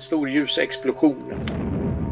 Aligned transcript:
en 0.00 0.04
stor 0.04 0.28
ljusexplosion. 0.28 1.34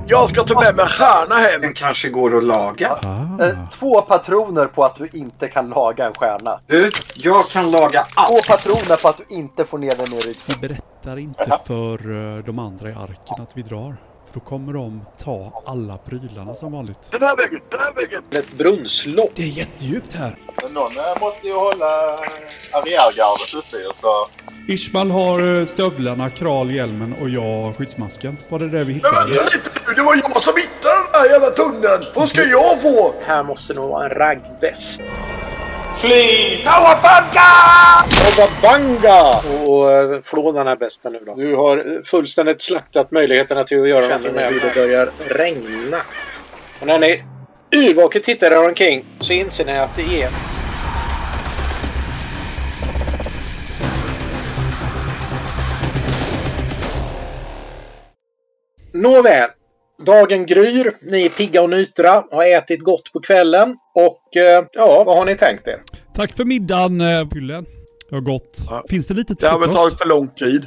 Jag 0.06 0.28
ska 0.30 0.42
ta 0.42 0.60
med 0.60 0.76
mig 0.76 0.86
stjärna 0.86 1.34
hem. 1.34 1.60
Den 1.60 1.74
kanske 1.74 2.08
går 2.08 2.36
att 2.36 2.44
laga. 2.44 2.98
Ah. 3.02 3.44
Eh, 3.44 3.68
två 3.70 4.02
patroner 4.02 4.66
på 4.66 4.84
att 4.84 4.96
du 4.96 5.08
inte 5.12 5.48
kan 5.48 5.68
laga 5.68 6.06
en 6.06 6.12
stjärna. 6.14 6.60
Du, 6.66 6.90
jag 7.14 7.46
kan 7.46 7.70
laga 7.70 8.04
Två 8.04 8.20
allt. 8.36 8.48
patroner 8.48 9.02
på 9.02 9.08
att 9.08 9.16
du 9.28 9.36
inte 9.36 9.64
får 9.64 9.78
ner 9.78 9.90
den 9.96 10.06
i 10.14 10.18
ryggsäcken. 10.20 10.60
Vi 10.60 10.68
berättar 10.68 11.16
inte 11.18 11.58
för 11.66 11.94
eh, 12.38 12.44
de 12.44 12.58
andra 12.58 12.88
i 12.90 12.92
arken 12.92 13.42
att 13.42 13.56
vi 13.56 13.62
drar. 13.62 13.96
För 14.26 14.34
då 14.34 14.40
kommer 14.40 14.72
de 14.72 15.00
ta 15.18 15.62
alla 15.66 15.96
prylarna 15.96 16.54
som 16.54 16.72
vanligt. 16.72 17.08
Den 17.10 17.22
här 17.22 17.36
vägen, 17.36 17.60
den 17.70 17.80
här 17.80 17.92
vägen. 17.94 18.22
Ett 18.30 18.58
brunnslopp. 18.58 19.30
Det 19.34 19.42
är 19.42 19.46
jättedjupt 19.58 20.12
här. 20.14 20.38
Men 20.62 20.72
någon 20.72 20.92
eh, 20.98 21.20
måste 21.20 21.46
ju 21.46 21.54
hålla 21.54 21.86
arriärgardet 22.72 23.54
uppe 23.54 23.76
ju, 23.76 23.90
så... 24.00 24.26
Ishmael 24.70 25.10
har 25.10 25.58
eh, 25.60 25.66
stövlarna, 25.66 26.30
Kral 26.30 26.70
hjälmen 26.70 27.12
och 27.20 27.28
jag 27.28 27.76
skyddsmasken. 27.76 28.36
Var 28.48 28.58
det 28.58 28.68
det 28.68 28.78
vi 28.78 28.84
Men 28.84 28.94
hittade? 28.94 29.24
vänta 29.26 29.44
lite 29.44 29.70
nu, 29.86 29.94
det 29.94 30.02
var 30.02 30.14
jag 30.14 30.42
som 30.42 30.54
hittade 30.56 30.94
den 31.12 31.20
här 31.20 31.30
jävla 31.30 31.50
tunneln. 31.50 32.12
Vad 32.14 32.28
ska 32.28 32.42
jag 32.44 32.82
få? 32.82 33.14
Här 33.26 33.42
måste 33.44 33.74
nog 33.74 33.90
vara 33.90 34.04
en 34.04 34.10
raggväst. 34.10 35.02
Fly! 36.00 36.62
Kawabanga! 36.64 37.52
Och 39.66 39.92
eh, 39.92 40.20
flå 40.24 40.52
den 40.52 40.66
här 40.66 40.76
västen 40.76 41.12
nu 41.12 41.18
då. 41.26 41.34
Du 41.34 41.56
har 41.56 41.76
eh, 41.76 42.02
fullständigt 42.04 42.62
slaktat 42.62 43.10
möjligheterna 43.10 43.64
till 43.64 43.82
att 43.82 43.88
göra 43.88 44.06
någonting 44.06 44.32
med 44.32 44.52
det 44.52 44.74
börjar 44.74 45.10
regna. 45.28 45.98
Och 46.80 46.86
när 46.86 46.98
ni 46.98 47.22
yrvaket 47.72 48.22
tittar 48.22 48.50
er 48.50 48.68
omkring 48.68 49.04
så 49.20 49.32
inser 49.32 49.64
ni 49.64 49.78
att 49.78 49.96
det 49.96 50.22
är 50.22 50.30
Nåväl. 59.02 59.48
Dagen 60.06 60.46
gryr. 60.46 60.92
Ni 61.10 61.24
är 61.24 61.28
pigga 61.28 61.62
och 61.62 61.70
nytra. 61.70 62.24
Har 62.30 62.56
ätit 62.56 62.80
gott 62.84 63.12
på 63.12 63.20
kvällen. 63.20 63.76
Och 63.94 64.36
eh, 64.36 64.64
ja, 64.72 65.02
vad 65.06 65.16
har 65.18 65.24
ni 65.24 65.34
tänkt 65.36 65.66
er? 65.68 65.82
Tack 66.14 66.32
för 66.32 66.44
middagen, 66.44 67.00
eh, 67.00 67.28
Pyllen. 67.28 67.64
Det 68.08 68.14
var 68.14 68.20
gott. 68.20 68.58
Ja. 68.66 68.84
Finns 68.88 69.06
det 69.08 69.14
lite 69.14 69.34
till 69.34 69.44
Det 69.44 69.48
har 69.52 69.58
väl 69.58 69.68
frukost? 69.68 69.82
tagit 69.84 69.98
för 70.00 70.08
lång 70.08 70.28
tid. 70.28 70.66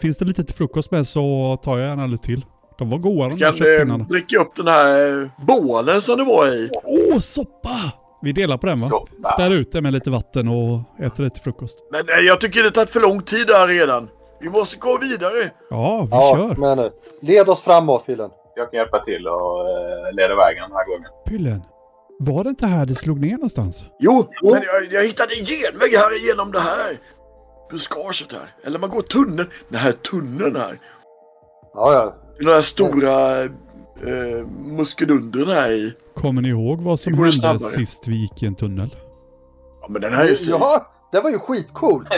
Finns 0.00 0.18
det 0.18 0.24
lite 0.24 0.44
till 0.44 0.54
frukost 0.54 0.90
med 0.90 1.06
så 1.06 1.58
tar 1.62 1.78
jag 1.78 1.88
gärna 1.88 2.06
lite 2.06 2.26
till. 2.26 2.44
De 2.78 2.90
var 2.90 2.98
goda 2.98 3.28
de 3.28 3.30
där 3.30 3.38
Kan 3.38 3.48
eh, 3.48 3.54
köttpinnarna. 3.54 4.04
dricka 4.04 4.38
upp 4.38 4.56
den 4.56 4.66
här 4.68 5.30
bålen 5.46 6.02
som 6.02 6.18
det 6.18 6.24
var 6.24 6.48
i. 6.48 6.70
Åh, 6.84 7.18
soppa! 7.18 7.92
Vi 8.22 8.32
delar 8.32 8.56
på 8.58 8.66
den 8.66 8.80
va? 8.80 8.88
Soppa. 8.88 9.28
Spär 9.34 9.50
ut 9.54 9.72
det 9.72 9.80
med 9.80 9.92
lite 9.92 10.10
vatten 10.10 10.48
och 10.48 10.80
äter 11.06 11.28
till 11.28 11.42
frukost. 11.42 11.78
Men 11.92 12.04
nej, 12.06 12.24
jag 12.24 12.40
tycker 12.40 12.62
det 12.62 12.70
tagit 12.70 12.90
för 12.90 13.00
lång 13.00 13.22
tid 13.22 13.46
där 13.46 13.68
redan. 13.68 14.08
Vi 14.42 14.48
måste 14.50 14.76
gå 14.76 14.98
vidare. 14.98 15.50
Ja, 15.70 16.02
vi 16.10 16.16
Ja, 16.16 16.36
kör. 16.36 16.56
men 16.60 16.78
eh, 16.78 16.90
led 17.20 17.48
oss 17.48 17.62
framåt, 17.62 18.06
Pyllen. 18.06 18.30
Jag 18.56 18.70
kan 18.70 18.78
hjälpa 18.78 19.04
till 19.04 19.26
och 19.28 19.60
uh, 19.60 20.14
leda 20.16 20.36
vägen 20.36 20.62
den 20.62 20.72
här 20.72 20.86
gången. 20.86 21.08
Pyllen. 21.26 21.62
Var 22.18 22.44
det 22.44 22.50
inte 22.50 22.66
här 22.66 22.86
det 22.86 22.94
slog 22.94 23.20
ner 23.20 23.32
någonstans? 23.32 23.84
Jo, 23.98 24.24
men 24.42 24.52
jag, 24.52 24.84
jag 24.90 25.04
hittade 25.06 25.34
en 25.40 25.44
genväg 25.46 25.90
här 25.96 26.24
igenom 26.24 26.52
det 26.52 26.60
här. 26.60 26.98
Buskaget 27.70 28.32
här. 28.32 28.54
Eller 28.64 28.78
man 28.78 28.90
går 28.90 29.02
tunneln. 29.02 29.48
Den 29.68 29.80
här 29.80 29.92
tunneln 29.92 30.56
här. 30.56 30.78
Ja, 31.74 31.92
ja. 31.92 32.14
Den 32.38 32.48
här 32.48 32.62
stora 32.62 33.42
eh, 33.42 34.46
muskelundren 34.66 35.48
här 35.48 35.70
i. 35.70 35.94
Kommer 36.14 36.42
ni 36.42 36.48
ihåg 36.48 36.80
vad 36.80 37.00
som 37.00 37.14
hände 37.14 37.32
snabbare. 37.32 37.58
sist 37.58 38.08
vi 38.08 38.16
gick 38.16 38.42
i 38.42 38.46
en 38.46 38.54
tunnel? 38.54 38.96
Ja, 39.80 39.86
men 39.88 40.02
den 40.02 40.12
här 40.12 40.24
är 40.24 40.28
ju 40.28 40.50
Ja, 40.50 40.91
det 41.12 41.20
var 41.20 41.30
ju 41.30 41.38
skitcool. 41.38 42.08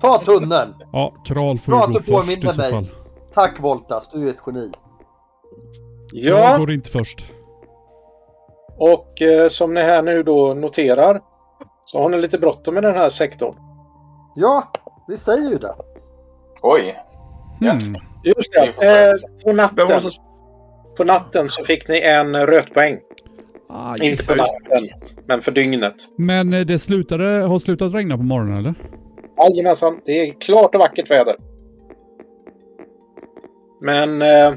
Ta 0.00 0.18
tunneln. 0.24 0.74
Ja, 0.92 1.12
Kral 1.24 1.58
får 1.58 1.72
Bra 1.72 1.80
ju 1.86 1.92
gå 1.92 1.98
att 1.98 2.06
du 2.06 2.12
först 2.32 2.44
i 2.44 2.48
så 2.48 2.60
mig. 2.60 2.70
fall. 2.70 2.88
Tack 3.34 3.60
Voltas, 3.60 4.08
du 4.12 4.26
är 4.26 4.30
ett 4.30 4.36
geni. 4.46 4.70
Jag 6.12 6.38
Ja, 6.52 6.58
går 6.58 6.72
inte 6.72 6.90
först. 6.90 7.24
och 8.78 9.22
eh, 9.22 9.48
som 9.48 9.74
ni 9.74 9.80
här 9.80 10.02
nu 10.02 10.22
då 10.22 10.54
noterar 10.54 11.20
så 11.84 12.02
har 12.02 12.08
ni 12.08 12.16
lite 12.20 12.38
bråttom 12.38 12.74
med 12.74 12.82
den 12.82 12.94
här 12.94 13.08
sektorn. 13.08 13.54
Ja, 14.34 14.68
vi 15.08 15.16
säger 15.16 15.50
ju 15.50 15.58
det. 15.58 15.74
Oj! 16.62 16.96
Ja. 17.60 17.72
Hmm. 17.72 17.96
Just 18.24 18.52
det. 18.52 19.08
Eh, 19.10 19.12
på, 19.44 19.52
natten, 19.52 20.00
på 20.96 21.04
natten 21.04 21.48
så 21.50 21.64
fick 21.64 21.88
ni 21.88 22.00
en 22.00 22.36
rötpoäng. 22.46 22.98
Aj. 23.74 24.10
Inte 24.10 24.24
på 24.24 24.34
natten, 24.34 24.88
men 25.26 25.40
för 25.40 25.52
dygnet. 25.52 25.94
Men 26.18 26.52
eh, 26.52 26.60
det 26.60 26.78
slutade, 26.78 27.24
har 27.24 27.58
slutat 27.58 27.94
regna 27.94 28.16
på 28.16 28.22
morgonen 28.22 28.58
eller? 28.58 28.74
Jajamensan, 29.38 30.00
det 30.04 30.12
är 30.12 30.40
klart 30.40 30.74
och 30.74 30.80
vackert 30.80 31.10
väder. 31.10 31.34
Men 33.80 34.22
eh, 34.22 34.54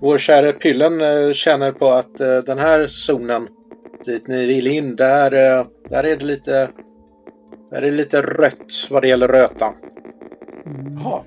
vår 0.00 0.18
kära 0.18 0.52
Pyllen 0.52 1.00
eh, 1.00 1.32
känner 1.32 1.72
på 1.72 1.86
att 1.86 2.20
eh, 2.20 2.38
den 2.38 2.58
här 2.58 2.86
zonen 2.86 3.48
dit 4.04 4.26
ni 4.26 4.46
vill 4.46 4.66
in, 4.66 4.96
där, 4.96 5.58
eh, 5.58 5.66
där 5.88 6.04
är 6.04 6.16
det 6.16 6.24
lite 6.24 6.70
där 7.70 7.82
är 7.82 7.90
det 7.90 7.96
lite 7.96 8.22
rött 8.22 8.88
vad 8.90 9.02
det 9.02 9.08
gäller 9.08 9.28
röta. 9.28 9.72
Jaha. 11.02 11.22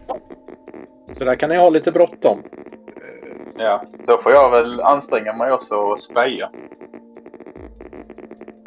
Så 1.18 1.26
där 1.26 1.36
kan 1.36 1.50
ni 1.50 1.58
ha 1.58 1.70
lite 1.70 1.92
bråttom. 1.92 2.44
Ja, 3.58 3.84
då 4.08 4.18
får 4.18 4.32
jag 4.32 4.52
väl 4.52 4.82
anstränga 4.82 5.34
mig 5.34 5.52
också 5.52 5.76
och 5.76 6.00
speja. 6.00 6.52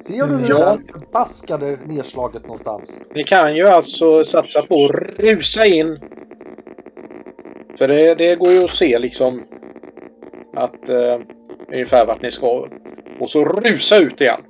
Ser 0.07 0.27
du 0.27 0.39
det 0.39 0.47
Ja. 0.49 0.59
där 0.59 0.79
förbaskade 0.93 1.79
nedslaget 1.87 2.43
någonstans? 2.43 2.99
Ni 3.15 3.25
kan 3.25 3.57
ju 3.57 3.67
alltså 3.69 4.25
satsa 4.25 4.63
på 4.63 4.85
att 4.85 4.91
rusa 5.21 5.67
in. 5.67 5.99
För 7.79 7.89
det, 7.89 8.15
det 8.15 8.35
går 8.39 8.53
ju 8.53 8.65
att 8.65 8.71
se 8.71 8.99
liksom 8.99 9.43
att 10.57 10.89
eh, 10.89 11.19
ungefär 11.73 12.07
vart 12.07 12.23
ni 12.23 12.31
ska. 12.31 12.67
Och 13.21 13.31
så 13.31 13.45
rusa 13.45 13.99
ut 13.99 14.21
igen. 14.21 14.41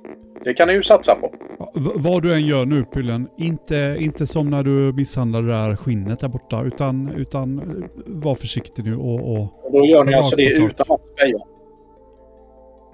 Det 0.43 0.53
kan 0.53 0.67
ni 0.67 0.73
ju 0.73 0.83
satsa 0.83 1.15
på. 1.15 1.33
V- 1.75 1.91
vad 1.95 2.21
du 2.23 2.33
än 2.33 2.45
gör 2.47 2.65
nu 2.65 2.85
Pyllen, 2.85 3.27
inte, 3.37 3.97
inte 3.99 4.27
som 4.27 4.49
när 4.49 4.63
du 4.63 4.93
misshandlade 4.93 5.47
det 5.47 5.53
där 5.53 5.75
skinnet 5.75 6.19
där 6.19 6.27
borta. 6.27 6.63
Utan, 6.63 7.13
utan 7.17 7.59
eh, 7.59 7.65
var 8.05 8.35
försiktig 8.35 8.85
nu 8.85 8.95
och... 8.97 9.31
och 9.31 9.41
Och 9.65 9.71
då 9.71 9.85
gör 9.85 10.03
ni 10.03 10.13
alltså 10.13 10.35
det 10.35 10.51
utan 10.53 10.85
att 10.89 11.01
speja. 11.17 11.37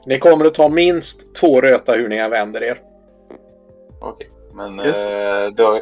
Ni 0.06 0.18
kommer 0.20 0.46
att 0.46 0.54
ta 0.54 0.70
minst 0.70 1.36
två 1.36 1.62
röta 1.62 1.92
hur 1.94 2.10
ni 2.10 2.18
än 2.18 2.32
vänder 2.32 2.64
er. 2.64 2.78
Okej. 4.02 4.30
Men 4.54 4.80
Yes. 4.80 5.06
eh, 5.06 5.48
då, 5.58 5.82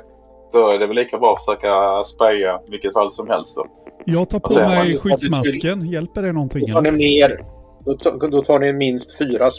då 0.53 0.67
är 0.69 0.79
det 0.79 0.87
väl 0.87 0.95
lika 0.95 1.17
bra 1.17 1.33
att 1.35 1.45
försöka 1.45 2.03
speja 2.03 2.61
vilket 2.69 2.93
fall 2.93 3.13
som 3.13 3.29
helst 3.29 3.55
då. 3.55 3.65
jag 4.05 4.29
tar 4.29 4.39
på 4.39 4.47
Alltså, 4.47 4.61
mig 4.67 4.77
man- 4.93 4.99
skyddsmasken. 4.99 5.85
Hjälper 5.85 6.23
det 6.23 6.31
någonting? 6.31 6.65
Då 6.67 6.73
tar 6.73 6.81
ni 6.81 6.91
mer. 6.91 7.45
Då, 8.19 8.27
då 8.27 8.41
tar 8.41 8.59
ni 8.59 8.73
minst 8.73 9.17
fyra 9.17 9.49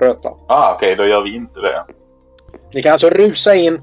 röta. 0.00 0.28
Ah, 0.48 0.74
okej, 0.74 0.96
då 0.96 1.06
gör 1.06 1.22
vi 1.22 1.36
inte 1.36 1.60
det. 1.60 1.84
Ni 2.74 2.82
kan 2.82 2.92
alltså 2.92 3.10
rusa 3.10 3.54
in, 3.54 3.80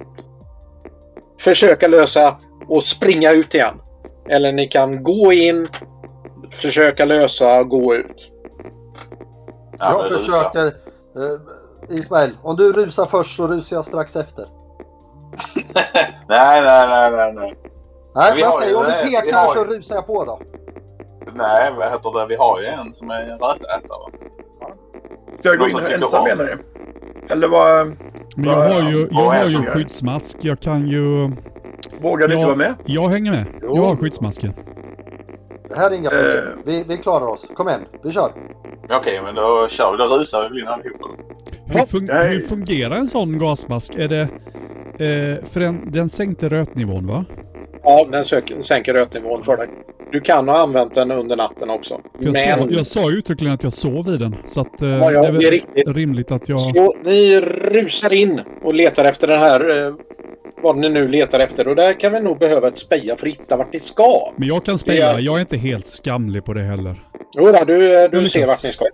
försöka 1.39 1.87
lösa 1.87 2.35
och 2.67 2.83
springa 2.83 3.31
ut 3.31 3.55
igen. 3.55 3.81
Eller 4.29 4.51
ni 4.51 4.67
kan 4.67 5.03
gå 5.03 5.33
in, 5.33 5.67
försöka 6.51 7.05
lösa 7.05 7.59
och 7.59 7.69
gå 7.69 7.95
ut. 7.95 8.31
Ja, 9.79 9.91
jag 9.91 10.11
rusa. 10.11 10.17
försöker... 10.17 10.65
Eh, 10.65 11.95
Ismail, 11.97 12.37
om 12.43 12.55
du 12.55 12.73
rusar 12.73 13.05
först 13.05 13.35
så 13.35 13.47
rusar 13.47 13.75
jag 13.75 13.85
strax 13.85 14.15
efter. 14.15 14.45
nej, 16.27 16.61
nej, 16.61 16.87
nej, 16.89 17.11
nej, 17.11 17.33
nej. 17.33 17.55
Nej, 18.15 18.35
Vi 18.35 18.41
vänta, 18.41 18.67
ju 18.69 18.75
om 18.75 18.83
du 18.85 18.91
pekar 18.91 19.37
har 19.37 19.53
så 19.55 19.63
rusar 19.63 19.95
jag 19.95 20.07
på 20.07 20.25
då. 20.25 20.39
Nej, 21.33 21.73
vad 21.77 21.91
heter 21.91 22.19
det? 22.19 22.25
Vi 22.27 22.35
har 22.35 22.59
ju 22.61 22.65
en 22.67 22.93
som 22.93 23.09
är 23.09 23.25
rötätare. 23.25 24.11
Ska 25.39 25.49
jag 25.49 25.57
gå 25.59 25.67
in 25.67 25.75
här 25.79 25.93
ensam 25.93 26.23
menar 26.23 26.43
du? 26.43 26.57
Eller 27.33 27.47
vad? 27.47 27.87
Men 28.35 28.49
jag 28.49 28.55
har 28.55 28.91
ju, 28.91 29.07
jag 29.11 29.17
har 29.21 29.45
ju 29.45 29.51
gör? 29.57 29.61
skyddsmask. 29.71 30.37
Jag 30.41 30.59
kan 30.59 30.87
ju... 30.87 31.31
Vågar 32.01 32.27
du 32.27 32.33
Ja. 32.33 32.37
inte 32.39 32.45
vara 32.47 32.55
med? 32.55 32.73
Jag 32.85 33.09
hänger 33.09 33.31
med. 33.31 33.45
Jag 33.61 33.83
har 33.83 33.95
skyddsmasken. 33.95 34.53
Det 35.69 35.75
här 35.75 35.91
är 35.91 35.95
inga 35.95 36.09
problem. 36.09 36.47
Eh. 36.47 36.53
Vi, 36.65 36.83
vi 36.87 36.97
klarar 36.97 37.27
oss. 37.27 37.47
Kom 37.55 37.67
igen, 37.69 37.81
vi 38.03 38.11
kör. 38.11 38.31
Okej, 38.89 39.21
men 39.23 39.35
då 39.35 39.67
kör 39.71 39.91
vi. 39.91 39.97
Då 39.97 40.17
rusar 40.17 40.49
vi 40.53 40.61
in 40.61 40.67
allihopa. 40.67 41.05
Hur, 41.65 41.79
fun 41.85 42.05
Nej. 42.05 42.29
hur 42.29 42.39
fungerar 42.39 42.95
en 42.95 43.07
sån 43.07 43.39
gasmask? 43.39 43.95
Är 43.95 44.07
det... 44.07 44.21
Eh, 45.05 45.45
för 45.45 45.59
den, 45.59 45.91
den 45.91 46.09
sänkte 46.09 46.49
rötnivån 46.49 47.07
va? 47.07 47.25
Ja, 47.83 48.07
den 48.11 48.25
sök- 48.25 48.53
sänker 48.59 48.93
rötnivån 48.93 49.43
för 49.43 49.57
dig. 49.57 49.67
Du 50.11 50.19
kan 50.21 50.47
ha 50.49 50.57
använt 50.57 50.95
den 50.95 51.11
under 51.11 51.35
natten 51.35 51.69
också. 51.69 52.01
Jag, 52.19 52.33
Men 52.33 52.57
sa, 52.57 52.65
jag 52.77 52.85
sa 52.85 53.11
ju 53.11 53.17
uttryckligen 53.17 53.53
att 53.53 53.63
jag 53.63 53.73
sov 53.73 54.09
i 54.09 54.17
den. 54.17 54.35
Så 54.45 54.61
att 54.61 54.81
eh, 54.81 54.89
Ja, 54.89 55.11
ja, 55.11 55.21
det 55.21 55.27
är 55.27 55.31
väl 55.31 55.61
det 55.73 55.81
är 55.81 55.93
rimligt 55.93 56.31
att 56.31 56.49
jag... 56.49 56.61
så 56.61 56.93
ni 57.03 57.41
rusar 57.73 58.13
in 58.13 58.41
och 58.63 58.73
letar 58.73 59.05
efter 59.05 59.27
den 59.27 59.39
här 59.39 59.85
eh, 59.85 59.93
vad 60.63 60.77
ni 60.77 60.89
nu 60.89 61.07
letar 61.07 61.39
efter. 61.39 61.67
Och 61.67 61.75
där 61.75 61.93
kan 61.93 62.11
vi 62.13 62.19
nog 62.19 62.37
behöva 62.39 62.67
ett 62.67 62.77
speja 62.77 63.15
för 63.15 63.27
att 63.27 63.33
hitta 63.33 63.57
vart 63.57 63.73
ni 63.73 63.79
ska. 63.79 64.33
Men 64.37 64.47
jag 64.47 64.65
kan 64.65 64.77
speja. 64.79 65.09
Är- 65.09 65.19
Jag 65.19 65.35
är 65.35 65.39
inte 65.41 65.57
helt 65.57 65.87
skamlig 65.87 66.45
på 66.45 66.53
det 66.53 66.61
heller. 66.63 66.95
Jo, 67.37 67.51
då, 67.51 67.63
du, 67.65 67.77
du 68.07 68.17
lyckas. 68.17 68.31
ser 68.31 68.45
vart 68.47 68.63
ni 68.63 68.71
ska. 68.71 68.85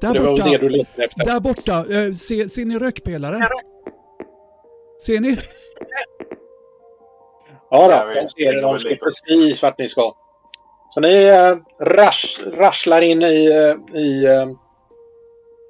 Där 0.00 0.12
Det 0.14 0.18
var 0.20 0.30
borta! 0.30 0.44
det 0.50 0.58
du 0.58 0.68
letade 0.68 1.04
efter. 1.04 1.24
Där 1.24 1.40
borta! 1.40 1.72
Eh, 1.72 2.12
se, 2.12 2.48
ser 2.48 2.64
ni 2.64 2.78
rökpelaren? 2.78 3.42
Ser 5.06 5.20
ni? 5.20 5.36
Ja, 7.70 7.90
Ja, 7.90 8.04
då, 8.14 8.20
de 8.20 8.30
ser 8.30 8.54
det. 8.54 8.60
De 8.60 8.80
ser 8.80 8.96
precis 8.96 9.62
vart 9.62 9.78
ni 9.78 9.88
ska. 9.88 10.12
Så 10.90 11.00
ni 11.00 11.24
eh, 11.24 11.56
rasch, 11.86 12.40
rasslar 12.56 13.02
in 13.02 13.22
i, 13.22 13.46
eh, 13.46 14.00
i 14.00 14.24
eh, 14.24 14.46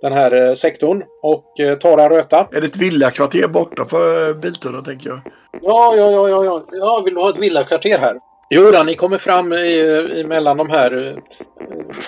den 0.04 0.12
här 0.12 0.48
eh, 0.48 0.54
sektorn 0.54 1.02
och 1.22 1.60
eh, 1.60 1.78
tar 1.78 1.98
en 1.98 2.08
röta. 2.08 2.48
Är 2.52 2.60
det 2.60 2.66
ett 2.66 2.76
villakvarter 2.76 3.48
borta 3.48 3.84
för 3.84 4.28
eh, 4.28 4.34
biltunneln 4.36 4.84
tänker 4.84 5.10
jag? 5.10 5.20
Ja, 5.62 5.94
ja, 5.96 6.10
ja, 6.10 6.28
ja, 6.28 6.44
ja. 6.44 6.64
ja 6.72 7.02
vill 7.04 7.14
du 7.14 7.20
ha 7.20 7.30
ett 7.30 7.38
villakvarter 7.38 7.98
här? 7.98 8.16
Jo, 8.50 8.70
då, 8.70 8.82
ni 8.82 8.94
kommer 8.94 9.18
fram 9.18 9.52
i, 9.52 9.80
i 10.16 10.24
mellan 10.24 10.56
de 10.56 10.70
här 10.70 11.18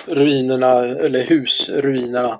ruinerna, 0.05 0.71
eller 0.85 1.23
husruinerna. 1.23 2.39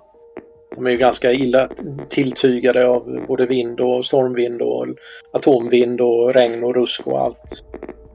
De 0.75 0.85
är 0.87 0.91
ju 0.91 0.97
ganska 0.97 1.31
illa 1.31 1.69
tilltygade 2.09 2.87
av 2.87 3.25
både 3.27 3.45
vind 3.45 3.79
och 3.79 4.05
stormvind 4.05 4.61
och 4.61 4.87
atomvind 5.33 6.01
och 6.01 6.33
regn 6.33 6.63
och 6.63 6.75
rusk 6.75 7.07
och 7.07 7.19
allt. 7.19 7.65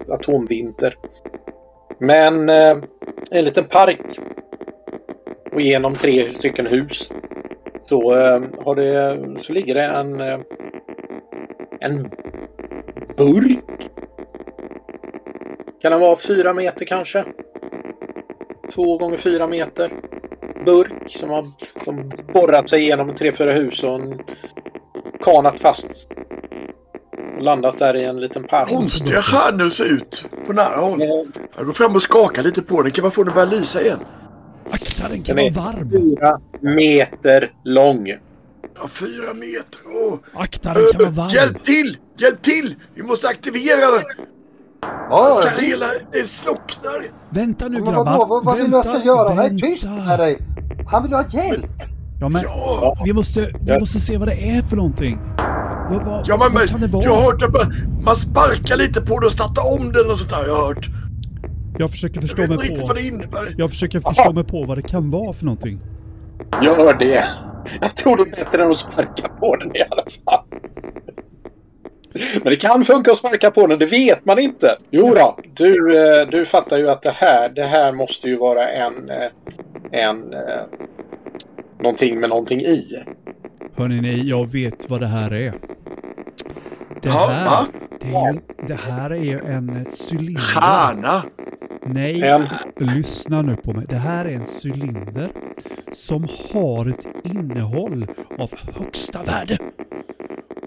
Atomvinter. 0.08 0.96
Men 2.00 2.48
eh, 2.48 2.76
en 3.30 3.44
liten 3.44 3.64
park 3.64 4.18
och 5.52 5.60
genom 5.60 5.96
tre 5.96 6.31
stycken 6.34 6.66
hus 6.66 7.12
så, 7.88 8.14
eh, 8.14 8.43
har 8.64 8.75
det, 8.75 9.19
så 9.43 9.52
ligger 9.52 9.75
det 9.75 9.82
en, 9.84 10.20
eh, 10.20 10.38
en 11.81 12.10
burk. 13.16 13.88
Kan 15.82 15.93
den 15.93 16.00
vara 16.00 16.16
fyra 16.16 16.52
meter 16.52 16.84
kanske? 16.84 17.25
Två 18.75 18.99
gånger 18.99 19.16
fyra 19.16 19.46
meter. 19.46 19.90
Burk 20.64 20.93
som 21.06 21.31
har 21.31 21.46
som 21.84 22.12
borrat 22.34 22.69
sig 22.69 22.82
igenom 22.82 23.14
tre, 23.14 23.32
fyra 23.32 23.52
hus 23.52 23.84
och 23.84 24.00
kanat 25.25 25.60
fast. 25.60 26.08
Och 27.37 27.43
landat 27.43 27.78
där 27.78 27.96
i 27.96 28.05
en 28.05 28.20
liten 28.20 28.44
park. 28.44 28.69
Konstiga 28.69 29.22
stjärnor 29.22 29.70
ser 29.70 29.93
ut 29.93 30.25
på 30.46 30.52
nära 30.52 30.76
håll. 30.81 31.02
Eh, 31.02 31.08
Jag 31.56 31.66
går 31.66 31.72
fram 31.72 31.94
och 31.94 32.02
skakar 32.02 32.43
lite 32.43 32.62
på 32.62 32.82
den. 32.82 32.93
Kan 32.93 33.02
man 33.02 33.12
få 33.12 33.22
den 33.22 33.28
att 33.28 33.34
börja 33.34 33.60
lysa 33.60 33.82
igen? 33.82 33.98
Akta, 35.02 35.08
den 35.14 35.22
kan 35.22 35.37
Den 35.37 35.54
vara 35.54 35.66
är 35.70 35.75
varm. 35.75 35.90
fyra 35.90 36.40
meter 36.76 37.50
lång. 37.64 38.06
Ja, 38.75 38.88
fyra 38.88 39.34
meter. 39.34 39.81
Åh. 40.06 40.19
Akta, 40.43 40.75
den 40.75 40.82
kan 40.93 41.00
vara 41.02 41.10
varm. 41.10 41.28
Hjälp 41.31 41.62
till! 41.62 41.96
Hjälp 42.19 42.43
till! 42.43 42.75
Vi 42.94 43.02
måste 43.02 43.28
aktivera 43.28 43.90
den! 43.90 44.02
Ja, 45.10 45.40
Ska 45.43 45.62
ja, 45.62 45.69
hela... 45.70 45.87
Det 46.12 46.28
slocknar. 46.28 47.02
Vänta 47.31 47.69
nu 47.69 47.81
men 47.81 47.84
grabbar. 47.84 48.04
vadå? 48.04 48.26
Vad, 48.26 48.44
vad 48.44 48.56
vill 48.56 48.70
du 48.70 48.76
jag 48.76 48.84
ska 48.87 48.99
göra? 49.04 49.34
Nej, 49.34 49.49
vänta. 49.49 49.66
tyst 49.66 49.84
med 49.84 50.19
dig! 50.19 50.38
Han 50.88 51.02
vill 51.02 51.12
ha 51.12 51.25
hjälp! 51.28 51.70
Ja, 52.20 52.28
men 52.28 52.43
Ja! 52.43 52.96
vi 53.05 53.12
måste, 53.12 53.40
vi 53.40 53.52
Ja. 53.66 53.78
måste 53.78 53.98
se 53.98 54.16
vad 54.16 54.28
det 54.28 54.34
är 54.56 54.62
för 54.62 54.76
någonting. 54.76 55.19
Vad, 55.90 56.05
vad, 56.05 56.25
Ja 56.28 56.37
men, 56.37 56.52
vad 56.52 56.69
kan 56.69 56.81
det 56.81 56.87
men 56.87 56.90
vara? 56.90 57.05
jag 57.05 57.14
har 57.14 57.22
hört 57.22 57.43
att 57.43 57.52
man, 57.52 57.75
man 58.05 58.16
sparkar 58.16 58.76
lite 58.76 59.00
på 59.00 59.14
den 59.19 59.25
och 59.26 59.32
startar 59.32 59.72
om 59.81 59.93
den 59.93 60.10
och 60.10 60.19
sånt 60.19 60.31
där. 60.31 60.46
Jag 60.46 60.55
har 60.56 60.66
hört. 60.66 60.87
Jag 61.82 61.90
försöker 61.90 62.14
Jag 62.14 62.23
förstå 62.23 62.43
inte 62.43 62.56
mig 62.56 62.81
på... 62.81 62.87
vad 62.87 62.96
det 62.96 63.02
innebär. 63.02 63.55
Jag 63.58 63.70
försöker 63.70 64.00
förstå 64.00 64.32
mig 64.32 64.44
på 64.44 64.64
vad 64.64 64.79
det 64.79 64.82
kan 64.82 65.11
vara 65.11 65.32
för 65.32 65.44
någonting. 65.44 65.81
Gör 66.62 66.99
det. 66.99 67.25
Jag 67.81 67.96
tror 67.96 68.17
det 68.17 68.23
är 68.23 68.44
bättre 68.44 68.62
än 68.64 68.70
att 68.70 68.79
sparka 68.79 69.29
på 69.29 69.56
den 69.56 69.76
i 69.76 69.82
alla 69.90 70.02
fall. 70.25 70.44
Men 72.34 72.50
det 72.50 72.56
kan 72.56 72.84
funka 72.84 73.11
att 73.11 73.19
sparka 73.19 73.50
på 73.50 73.67
den, 73.67 73.79
det 73.79 73.87
vet 73.87 74.25
man 74.25 74.38
inte. 74.38 74.76
Jo 74.90 75.14
då, 75.14 75.38
du, 75.55 75.99
eh, 75.99 76.29
du 76.29 76.46
fattar 76.46 76.79
ju 76.79 76.90
att 76.90 77.02
det 77.02 77.14
här, 77.14 77.49
det 77.49 77.64
här 77.64 77.93
måste 77.93 78.29
ju 78.29 78.37
vara 78.37 78.69
en, 78.69 79.11
eh, 79.11 79.31
en 80.06 80.32
eh, 80.32 80.40
någonting 81.81 82.20
med 82.20 82.29
någonting 82.29 82.61
i. 82.61 83.02
Hörni 83.76 84.00
ni, 84.00 84.29
jag 84.29 84.52
vet 84.52 84.90
vad 84.90 85.00
det 85.00 85.06
här 85.06 85.32
är. 85.32 85.55
Det 87.02 87.11
här, 87.11 87.67
det, 88.00 88.06
är, 88.06 88.67
det 88.67 88.75
här 88.75 89.11
är 89.11 89.43
en 89.43 89.87
cylinder. 90.11 90.40
Stjärna! 90.40 91.23
Nej, 91.87 92.23
En. 92.23 92.43
lyssna 92.76 93.43
nu 93.43 93.56
på 93.56 93.73
mig. 93.73 93.87
Det 93.88 93.96
här 93.96 94.25
är 94.25 94.31
en 94.31 94.46
cylinder 94.64 95.31
som 95.93 96.26
har 96.52 96.88
ett 96.90 97.06
innehåll 97.25 98.06
av 98.38 98.50
högsta 98.79 99.23
värde. 99.23 99.58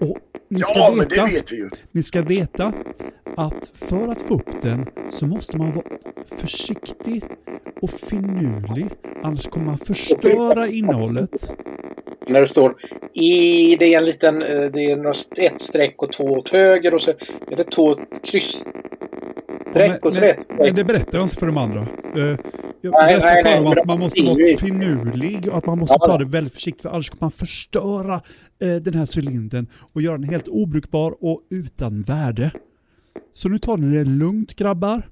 Och 0.00 0.18
ni 0.48 0.58
ska, 0.58 0.78
Ja, 0.78 0.92
men 0.96 1.08
veta, 1.08 1.26
det 1.26 1.32
vet 1.34 1.52
vi 1.52 1.56
ju. 1.56 1.68
ni 1.92 2.02
ska 2.02 2.22
veta 2.22 2.72
att 3.36 3.70
för 3.74 4.08
att 4.08 4.22
få 4.22 4.34
upp 4.34 4.62
den 4.62 4.86
så 5.10 5.26
måste 5.26 5.56
man 5.56 5.72
vara 5.72 5.84
försiktig 6.40 7.24
och 7.82 7.90
finurlig. 7.90 8.86
Annars 9.22 9.46
kommer 9.48 9.66
man 9.66 9.78
förstöra 9.78 10.68
innehållet. 10.68 11.52
När 12.28 12.40
det 12.40 12.46
står 12.46 12.74
i, 13.12 13.76
det 13.76 13.94
är 13.94 13.98
en 13.98 14.04
liten, 14.04 14.42
eh, 14.42 14.64
det 14.72 14.90
är 14.90 15.10
ett 15.46 15.62
streck 15.62 16.02
och 16.02 16.12
två 16.12 16.24
åt 16.24 16.50
höger 16.50 16.94
och 16.94 17.00
så 17.00 17.10
är 17.50 17.56
det 17.56 17.64
två 17.64 17.94
kryssstreck 18.24 18.75
Men, 19.78 19.98
och 20.02 20.14
så 20.14 20.20
men, 20.58 20.74
det 20.74 20.84
berättar 20.84 21.18
jag 21.18 21.26
inte 21.26 21.36
för 21.36 21.46
de 21.46 21.58
andra. 21.58 21.80
Eh, 21.80 22.38
Jag 22.80 22.92
Nej, 22.92 23.18
berättar 23.18 23.34
nej, 23.34 23.44
för 23.44 23.64
dem 23.64 23.66
att 23.78 23.86
man 23.86 23.98
måste 23.98 24.22
vara 24.22 24.36
finurlig 24.58 25.48
och 25.48 25.58
att 25.58 25.66
man 25.66 25.78
måste 25.78 25.96
Ja, 26.00 26.06
ta 26.06 26.18
det 26.18 26.24
väldigt 26.24 26.54
försiktigt 26.54 26.82
för 26.82 26.88
annars 26.88 27.10
kommer 27.10 27.20
man 27.24 27.30
förstöra 27.30 28.14
eh, 28.62 28.74
den 28.82 28.94
här 28.94 29.06
cylindern 29.18 29.66
och 29.92 30.02
göra 30.02 30.18
den 30.18 30.28
helt 30.28 30.48
obrukbar 30.48 31.14
och 31.20 31.40
utan 31.50 32.02
värde. 32.02 32.50
Så 33.34 33.48
nu 33.48 33.58
tar 33.58 33.76
ni 33.76 33.96
det 33.98 34.04
lugnt 34.04 34.56
grabbar 34.56 35.02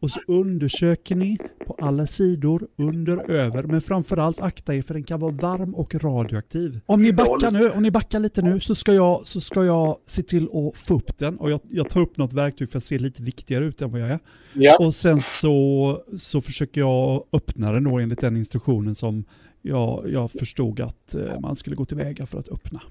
och 0.00 0.10
så 0.10 0.20
undersöker 0.28 1.16
ni 1.16 1.38
på 1.66 1.76
alla 1.80 2.06
sidor, 2.06 2.68
under, 2.78 3.30
över, 3.30 3.62
men 3.62 3.80
framförallt 3.80 4.40
akta 4.40 4.74
er 4.74 4.82
för 4.82 4.94
den 4.94 5.04
kan 5.04 5.20
vara 5.20 5.32
varm 5.32 5.74
och 5.74 5.94
radioaktiv. 5.94 6.80
Om 6.86 7.02
ni 7.02 7.12
backar 7.12 7.50
nu, 7.50 7.70
om 7.70 7.82
ni 7.82 7.90
backar 7.90 8.20
lite 8.20 8.42
nu 8.42 8.60
så 8.60 8.74
ska 8.74 8.94
jag, 8.94 9.28
så 9.28 9.40
ska 9.40 9.64
jag 9.64 9.98
se 10.06 10.22
till 10.22 10.44
att 10.44 10.78
få 10.78 10.94
upp 10.94 11.18
den 11.18 11.36
och 11.36 11.50
jag, 11.50 11.60
jag 11.70 11.88
tar 11.88 12.00
upp 12.00 12.16
något 12.16 12.32
verktyg 12.32 12.70
för 12.70 12.78
att 12.78 12.84
se 12.84 12.98
lite 12.98 13.22
viktigare 13.22 13.64
ut 13.64 13.82
än 13.82 13.90
vad 13.90 14.00
jag 14.00 14.08
är. 14.10 14.18
Ja. 14.52 14.76
Och 14.80 14.94
sen 14.94 15.22
så, 15.22 16.00
så 16.18 16.40
försöker 16.40 16.80
jag 16.80 17.24
öppna 17.32 17.72
den 17.72 17.84
då 17.84 17.98
enligt 17.98 18.20
den 18.20 18.36
instruktionen 18.36 18.94
som 18.94 19.24
jag, 19.62 20.10
jag 20.10 20.30
förstod 20.30 20.80
att 20.80 21.14
eh, 21.14 21.40
man 21.40 21.56
skulle 21.56 21.76
gå 21.76 21.84
tillväga 21.84 22.26
för 22.26 22.38
att 22.38 22.48
öppna. 22.48 22.82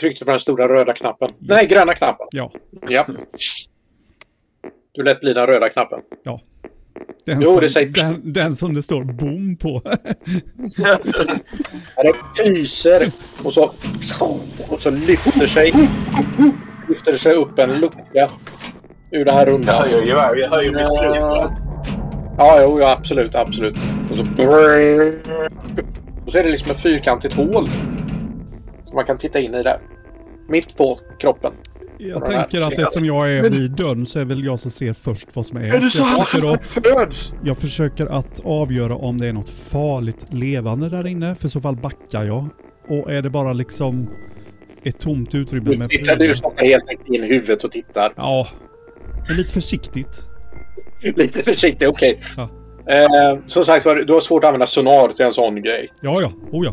Tryckte 0.00 0.24
på 0.24 0.30
den 0.30 0.40
stora 0.40 0.68
röda 0.68 0.92
knappen. 0.92 1.28
Nej, 1.38 1.66
gröna 1.66 1.94
knappen. 1.94 2.26
Ja, 2.30 2.52
Ja. 2.88 3.06
Du 4.98 5.04
lät 5.04 5.20
bli 5.20 5.32
den 5.32 5.46
röda 5.46 5.68
knappen. 5.68 6.00
den, 7.24 7.40
Jo, 7.40 7.52
som, 7.52 7.60
det 7.60 7.68
säger- 7.68 7.88
den, 8.10 8.32
den 8.32 8.56
som 8.56 8.74
det 8.74 8.82
står 8.82 9.04
boom 9.04 9.56
på. 9.56 9.82
Det 11.96 12.12
pyser 12.44 13.10
och 13.44 13.52
så, 13.52 13.62
och 14.68 14.80
så 14.80 14.90
lyfter 14.90 15.46
sig 15.46 15.72
lyfter 16.88 17.16
sig 17.16 17.34
upp 17.34 17.58
en 17.58 17.80
lucka 17.80 18.28
ur 19.10 19.24
det 19.24 19.32
här 19.32 19.46
Jag 19.46 19.52
runda. 19.54 19.72
höjer 19.72 20.06
gevär. 20.06 20.36
Jag 20.36 20.48
höjer 20.50 20.70
mitt 20.70 20.78
slut. 20.78 21.16
Ja, 21.22 21.52
ja, 22.38 22.62
jo, 22.62 22.80
ja, 22.80 22.92
absolut, 22.98 23.34
absolut. 23.34 23.76
Och 24.10 24.16
så... 24.16 24.22
Och 26.26 26.32
så 26.32 26.38
är 26.38 26.42
det 26.42 26.50
liksom 26.50 26.70
ett 26.70 26.80
fyrkantigt 26.82 27.34
hål. 27.34 27.66
Så 28.84 28.94
man 28.94 29.04
kan 29.04 29.18
titta 29.18 29.38
in 29.38 29.54
i 29.54 29.62
det. 29.62 29.80
Mitt 30.48 30.76
på 30.76 30.98
kroppen. 31.20 31.52
Jag 31.98 32.24
tänker 32.26 32.60
att 32.60 32.72
eftersom 32.72 33.04
jag 33.04 33.32
är 33.32 33.42
Men- 33.42 33.52
vid 33.52 33.70
dörren 33.70 34.06
så 34.06 34.18
är 34.18 34.24
väl 34.24 34.44
jag 34.44 34.60
som 34.60 34.70
ser 34.70 34.92
först 34.92 35.36
vad 35.36 35.46
som 35.46 35.56
är. 35.58 35.62
Är 35.62 35.80
det 35.80 35.90
så 35.90 36.04
att, 36.48 36.66
föds? 36.66 37.34
jag 37.44 37.58
försöker 37.58 38.06
att 38.06 38.40
avgöra 38.44 38.94
om 38.94 39.18
det 39.18 39.26
är 39.26 39.32
något 39.32 39.50
farligt 39.50 40.26
levande 40.30 40.88
där 40.88 41.06
inne, 41.06 41.34
för 41.34 41.46
i 41.46 41.50
så 41.50 41.60
fall 41.60 41.76
backar 41.76 42.24
jag. 42.24 42.48
Och 42.88 43.12
är 43.12 43.22
det 43.22 43.30
bara 43.30 43.52
liksom 43.52 44.08
ett 44.84 45.00
tomt 45.00 45.34
utrymme 45.34 45.76
med 45.76 45.90
tittar, 45.90 46.16
du 46.16 46.34
stoppar 46.34 46.64
helt 46.64 46.88
enkelt 46.88 47.08
in 47.08 47.22
huvudet 47.22 47.64
och 47.64 47.72
tittar. 47.72 48.12
Ja, 48.16 48.48
men 49.28 49.36
lite 49.36 49.52
försiktigt. 49.52 50.22
Lite 51.16 51.42
försiktigt, 51.42 51.88
okej. 51.88 52.20
Ja. 52.36 52.48
Eh, 52.88 53.38
som 53.46 53.64
sagt 53.64 53.86
var, 53.86 53.96
du 53.96 54.12
har 54.12 54.20
svårt 54.20 54.44
att 54.44 54.48
använda 54.48 54.66
sonar 54.66 55.12
till 55.12 55.26
en 55.26 55.32
sån 55.32 55.62
grej. 55.62 55.92
Ja, 56.02 56.20
ja. 56.20 56.32
Oh 56.50 56.64
ja. 56.66 56.72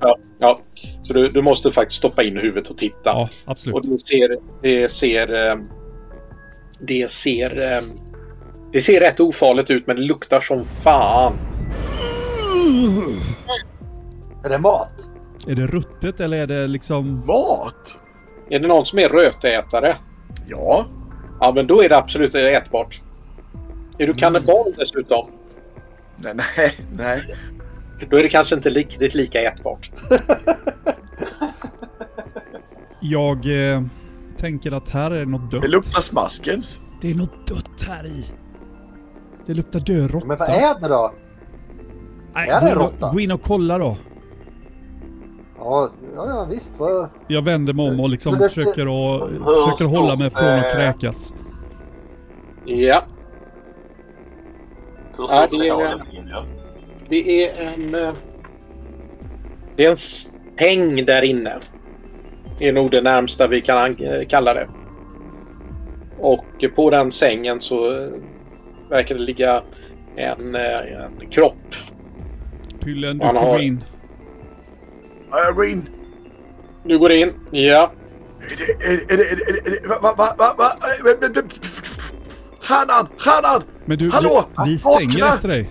Ja, 0.00 0.18
ja. 0.38 0.60
Så 1.02 1.12
du, 1.12 1.28
du 1.28 1.42
måste 1.42 1.70
faktiskt 1.70 1.98
stoppa 1.98 2.22
in 2.22 2.36
huvudet 2.36 2.68
och 2.70 2.78
titta. 2.78 2.96
Ja, 3.10 3.28
absolut. 3.44 3.74
Och 3.76 3.86
det 3.86 3.98
ser... 3.98 4.36
Det 4.62 4.88
ser... 4.88 5.48
eh, 5.50 5.56
Det 6.80 7.10
ser... 7.10 7.72
eh, 7.72 7.82
Det 8.72 8.80
ser 8.80 9.00
rätt 9.00 9.20
ofarligt 9.20 9.70
ut 9.70 9.86
men 9.86 9.96
det 9.96 10.02
luktar 10.02 10.40
som 10.40 10.64
fan. 10.64 11.32
Är 14.44 14.48
det 14.48 14.58
mat? 14.58 14.92
Är 15.46 15.54
det 15.54 15.66
ruttet 15.66 16.20
eller 16.20 16.36
är 16.36 16.46
det 16.46 16.66
liksom... 16.66 17.22
Mat? 17.26 17.98
Är 18.50 18.58
det 18.60 18.68
någon 18.68 18.86
som 18.86 18.98
är 18.98 19.08
rötätare? 19.08 19.96
Ja. 20.48 20.86
Ja, 21.40 21.52
men 21.54 21.66
då 21.66 21.82
är 21.82 21.88
det 21.88 21.96
absolut 21.96 22.34
ätbart. 22.34 23.00
Är 23.98 24.06
du 24.06 24.14
kannibal 24.14 24.72
dessutom? 24.76 25.30
Nej, 26.16 26.34
nej, 26.34 26.74
nej. 26.92 27.36
Då 28.10 28.16
är 28.16 28.22
det 28.22 28.28
kanske 28.28 28.54
inte 28.54 28.68
riktigt 28.68 29.14
lika 29.14 29.40
ätbart. 29.42 29.90
Jag 33.00 33.72
eh, 33.74 33.82
tänker 34.36 34.72
att 34.72 34.88
här 34.90 35.10
är 35.10 35.18
det 35.18 35.26
något 35.30 35.50
dött. 35.50 35.62
Det 35.62 35.68
luktar 35.68 36.00
smaskens. 36.00 36.80
Det 37.00 37.10
är 37.10 37.14
något 37.14 37.46
dött 37.46 37.88
här 37.88 38.06
i. 38.06 38.24
Det 39.46 39.54
luktar 39.54 39.80
död 39.80 40.10
råtta. 40.10 40.26
Men 40.26 40.38
vad 40.38 40.48
är 40.48 40.80
det 40.80 40.88
då? 40.88 41.12
Nej, 42.34 42.48
är 42.48 42.60
gå 42.60 42.66
det 42.66 42.72
in 42.72 42.76
och- 42.78 42.82
råtta? 42.82 43.10
Gå 43.12 43.20
in 43.20 43.30
och 43.30 43.42
kolla 43.42 43.78
då. 43.78 43.96
Ja, 45.58 45.90
ja, 46.16 46.24
ja 46.26 46.44
visst. 46.50 46.72
Vad... 46.78 47.08
Jag 47.28 47.42
vänder 47.42 47.72
mig 47.72 47.90
om 47.90 48.00
och 48.00 48.08
liksom 48.08 48.32
det 48.34 48.38
ser- 48.38 48.48
försöker, 48.48 48.86
att, 48.86 49.30
försöker 49.64 49.84
hålla 49.98 50.16
mig 50.16 50.30
från 50.30 50.48
att 50.48 50.64
Eh. 50.64 50.72
kräkas. 50.72 51.34
Ja. 52.64 53.02
Hur 55.16 55.24
Ja, 55.30 55.46
det 55.50 55.68
är? 55.68 56.55
Det 57.08 57.44
är 57.44 57.62
en... 57.62 57.94
eh, 57.94 58.14
Det 59.76 59.84
är 59.84 59.90
en 59.90 59.96
säng 59.96 61.04
där 61.04 61.22
inne. 61.22 61.54
Det 62.58 62.68
är 62.68 62.72
nog 62.72 62.90
det 62.90 63.00
närmsta 63.02 63.48
vi 63.48 63.60
kan 63.60 63.96
eh, 63.98 64.26
kalla 64.28 64.54
det. 64.54 64.68
Och 66.18 66.44
på 66.74 66.90
den 66.90 67.12
sängen 67.12 67.60
så 67.60 67.92
eh, 68.02 68.08
verkar 68.90 69.14
det 69.14 69.20
ligga 69.20 69.62
en, 70.16 70.54
en 70.54 71.30
kropp. 71.30 71.74
Pyllen, 72.80 73.18
du 73.18 73.26
får 73.26 73.34
har- 73.34 73.56
gå 73.56 73.60
in. 73.62 73.84
Ja, 75.30 75.38
jag 75.44 75.54
går 75.56 75.64
in. 75.66 75.88
Du 76.84 76.98
går 76.98 77.12
in. 77.12 77.32
Ja. 77.50 77.92
Stjärnan! 82.60 83.08
Stjärnan! 83.18 83.62
Men 83.84 83.98
du, 83.98 84.10
Hallå! 84.10 84.44
vi, 84.66 84.78
stänger 84.78 85.34
efter 85.34 85.48
dig. 85.48 85.70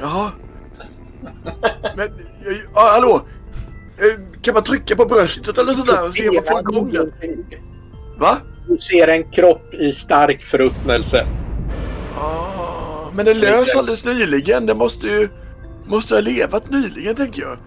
Jaha. 0.00 0.30
Men... 1.96 2.08
Ja, 2.74 2.80
hallå? 2.94 3.22
Eh, 3.98 4.20
Kan 4.42 4.54
man 4.54 4.62
trycka 4.62 4.96
på 4.96 5.04
bröstet 5.04 5.58
eller 5.58 5.72
sådär 5.72 6.08
och 6.08 6.14
se 6.14 6.28
om 6.28 6.34
man 6.34 6.44
får 6.44 6.60
igång 6.60 6.92
den? 6.92 7.12
Va? 8.18 8.36
Du 8.68 8.78
ser 8.78 9.08
en 9.08 9.30
kropp 9.30 9.74
i 9.74 9.92
stark 9.92 10.42
förruttnelse. 10.42 11.26
Ah, 12.18 13.10
men 13.14 13.26
den 13.26 13.38
lös 13.38 13.74
alldeles 13.74 14.04
nyligen. 14.04 14.66
Den 14.66 14.78
måste 14.78 15.06
ju... 15.06 15.28
Måste 15.86 16.14
ha 16.14 16.20
levat 16.20 16.70
nyligen, 16.70 17.14
tänker 17.14 17.42
jag. 17.42 17.58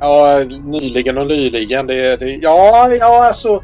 Ja, 0.00 0.38
nyligen 0.64 1.18
och 1.18 1.26
nyligen. 1.26 1.86
Det, 1.86 2.16
det, 2.16 2.30
ja, 2.30 2.90
ja, 2.90 3.26
alltså... 3.26 3.62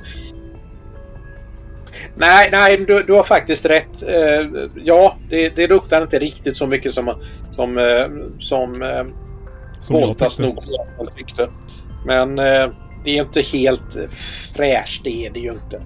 Nej, 2.17 2.49
nej, 2.53 2.77
du, 2.87 3.03
du 3.07 3.13
har 3.13 3.23
faktiskt 3.23 3.65
rätt. 3.67 4.03
Eh, 4.03 4.47
ja, 4.85 5.17
det, 5.29 5.49
det 5.57 5.67
luktar 5.67 6.03
inte 6.03 6.19
riktigt 6.19 6.57
så 6.57 6.67
mycket 6.67 6.93
som, 6.93 7.15
som, 7.53 7.79
eh, 7.79 7.85
som 8.39 8.83
eh, 8.83 8.89
Som 9.81 9.97
Voltas 9.97 10.37
tyckte. 10.37 10.53
nog 10.99 11.17
tyckte. 11.17 11.49
Men 12.07 12.39
eh, 12.39 12.69
det 13.05 13.11
är 13.19 13.23
inte 13.23 13.41
helt 13.41 13.97
fräscht, 14.57 15.05
det 15.05 15.27
är 15.27 15.31
det 15.31 15.41
ju 15.41 15.51
inte. 15.53 15.83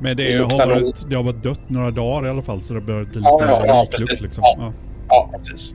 Men 0.00 0.16
det, 0.16 0.38
det 0.38 0.38
har 0.44 0.66
varit, 0.66 1.10
det 1.10 1.16
har 1.16 1.22
varit 1.22 1.42
dött 1.42 1.60
några 1.70 1.90
dagar 1.90 2.26
i 2.26 2.30
alla 2.30 2.42
fall 2.42 2.62
så 2.62 2.74
det 2.74 2.80
börjar 2.80 3.04
bli 3.04 3.16
lite 3.18 3.28
Ja, 3.30 3.64
ja, 3.66 3.86
precis. 3.90 4.20
liksom. 4.22 4.42
Ja. 4.46 4.56
Ja. 4.58 4.72
Ja, 5.08 5.30
precis. 5.38 5.74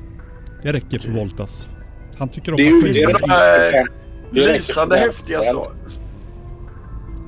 Det 0.64 0.74
räcker 0.74 1.00
för 1.00 1.10
Voltas. 1.10 1.68
Han 2.18 2.30
tycker 2.30 2.52
om 2.52 2.58
Det 2.58 2.64
är 2.64 2.72
ju 2.72 2.78
att 2.78 2.94
det 2.94 3.04
är 3.04 3.14
de 3.20 3.30
här- 3.30 3.88
Lysande 4.32 4.98
häftiga 4.98 5.40
det. 5.40 5.54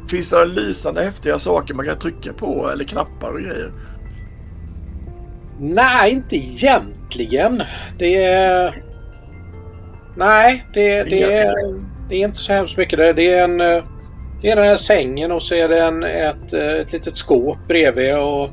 Finns 0.10 0.30
det 0.30 0.36
några 0.36 0.48
lysande 0.48 1.04
häftiga 1.04 1.40
saker 1.40 1.74
man 1.74 1.86
kan 1.86 2.00
trycka 2.00 2.34
på 2.34 2.70
eller 2.70 2.84
knappar 2.84 3.30
och 3.30 3.40
grejer? 3.40 3.72
Nej, 5.60 6.12
inte 6.12 6.36
egentligen. 6.36 7.64
Det 7.98 8.24
är... 8.24 8.84
Nej, 10.16 10.66
det, 10.74 11.04
det, 11.04 11.24
är, 11.24 11.54
det 12.10 12.16
är 12.16 12.26
inte 12.26 12.40
så 12.40 12.54
hemskt 12.54 12.78
mycket. 12.78 13.00
Det 13.00 13.14
Det 13.14 13.34
är 13.34 13.44
en... 13.44 13.84
Det 14.42 14.52
är 14.52 14.56
den 14.56 14.66
här 14.66 14.76
sängen 14.76 15.32
och 15.32 15.44
så 15.44 15.56
är 15.56 15.70
det 15.70 15.82
en, 15.82 16.04
ett, 16.04 16.54
ett 16.54 16.94
litet 16.94 17.16
skåp 17.18 17.58
bredvid 17.68 18.18
och 18.18 18.50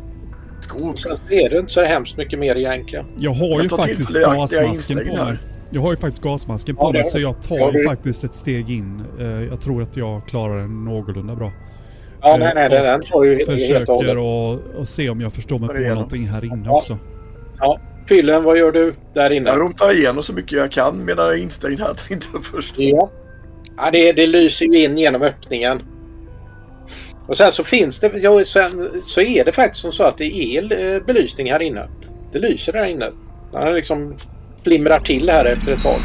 Skåp. 0.61 1.01
sen 1.01 1.17
så 1.17 1.35
är 1.35 1.51
det 1.51 1.59
inte 1.59 1.73
så 1.73 1.85
hemskt 1.85 2.17
mycket 2.17 2.39
mer 2.39 2.59
egentligen. 2.59 3.05
Jag 3.19 3.31
har 3.35 3.47
ju 3.47 3.69
Jag 3.71 3.71
faktiskt 3.71 4.13
gasmasken 4.13 4.99
på 5.09 5.17
här. 5.17 5.25
mig. 5.25 5.37
Jag 5.77 5.83
har 5.83 5.91
ju 5.91 5.97
faktiskt 5.97 6.23
gasmasken 6.23 6.77
på 6.77 6.83
Ja, 6.83 6.93
det 6.93 6.99
mig 6.99 7.05
så 7.07 7.19
jag 7.19 7.43
tar 7.43 7.59
Ja, 7.59 7.67
ju 7.73 7.79
du- 7.79 7.85
faktiskt 7.89 8.25
ett 8.25 8.35
steg 8.35 8.71
in. 8.71 9.03
Eh, 9.21 9.27
Jag 9.27 9.61
tror 9.61 9.83
att 9.83 9.97
jag 9.97 10.27
klarar 10.29 10.59
den 10.59 10.85
någorlunda 10.85 11.35
bra. 11.35 11.53
Ja, 12.23 12.35
Eh, 12.35 12.39
nej, 12.39 12.53
nej, 12.55 12.69
den, 12.71 12.85
den 12.85 13.03
tar 13.03 13.25
ju 13.25 13.31
helt 13.35 13.49
och 13.49 13.55
Försöker 13.55 14.83
att 14.83 14.89
se 14.89 15.11
om 15.11 15.21
jag 15.21 15.33
förstår 15.33 15.59
mig 15.59 15.69
på 15.69 15.77
igenom. 15.77 15.95
någonting 15.95 16.27
här 16.27 16.45
inne 16.45 16.63
Ja. 16.65 16.77
också. 16.77 16.99
Fyllen, 18.09 18.43
vad 18.45 18.59
gör 18.59 18.73
du 18.73 18.95
där 19.15 19.31
inne? 19.31 19.51
Jag 19.51 19.61
rotar 19.61 19.95
igenom 19.99 20.23
så 20.23 20.33
mycket 20.33 20.53
jag 20.53 20.73
kan 20.73 21.05
medan 21.05 21.25
jag 21.27 21.35
är 21.39 21.43
instängd 21.43 21.81
här 21.81 21.95
tänkte 22.09 22.29
jag 22.33 22.45
först. 22.45 22.75
Ja. 22.79 23.11
ja 23.77 23.89
det, 23.93 24.13
det 24.13 24.27
lyser 24.27 24.67
ju 24.67 24.85
in 24.85 24.99
genom 24.99 25.23
öppningen. 25.23 25.83
Och 27.27 27.37
sen 27.37 27.53
så 27.53 27.65
finns 27.65 28.01
det, 28.01 28.11
ja, 28.15 28.45
sen 28.45 28.91
så 29.05 29.21
är 29.21 29.45
det 29.45 29.53
faktiskt 29.53 29.83
som 29.83 29.93
så 29.93 30.03
att 30.03 30.19
det 30.19 30.25
är 30.57 30.95
eh, 30.95 31.03
belysning 31.07 31.53
här 31.53 31.63
inne. 31.63 31.83
Det 32.33 32.39
lyser 32.39 32.73
där 32.73 32.85
inne. 32.85 33.11
Det 33.53 33.73
liksom 33.73 34.15
flimrar 34.67 35.01
till 35.01 35.31
här 35.31 35.45
efter 35.45 35.73
ett 35.73 35.83
tag. 35.83 36.01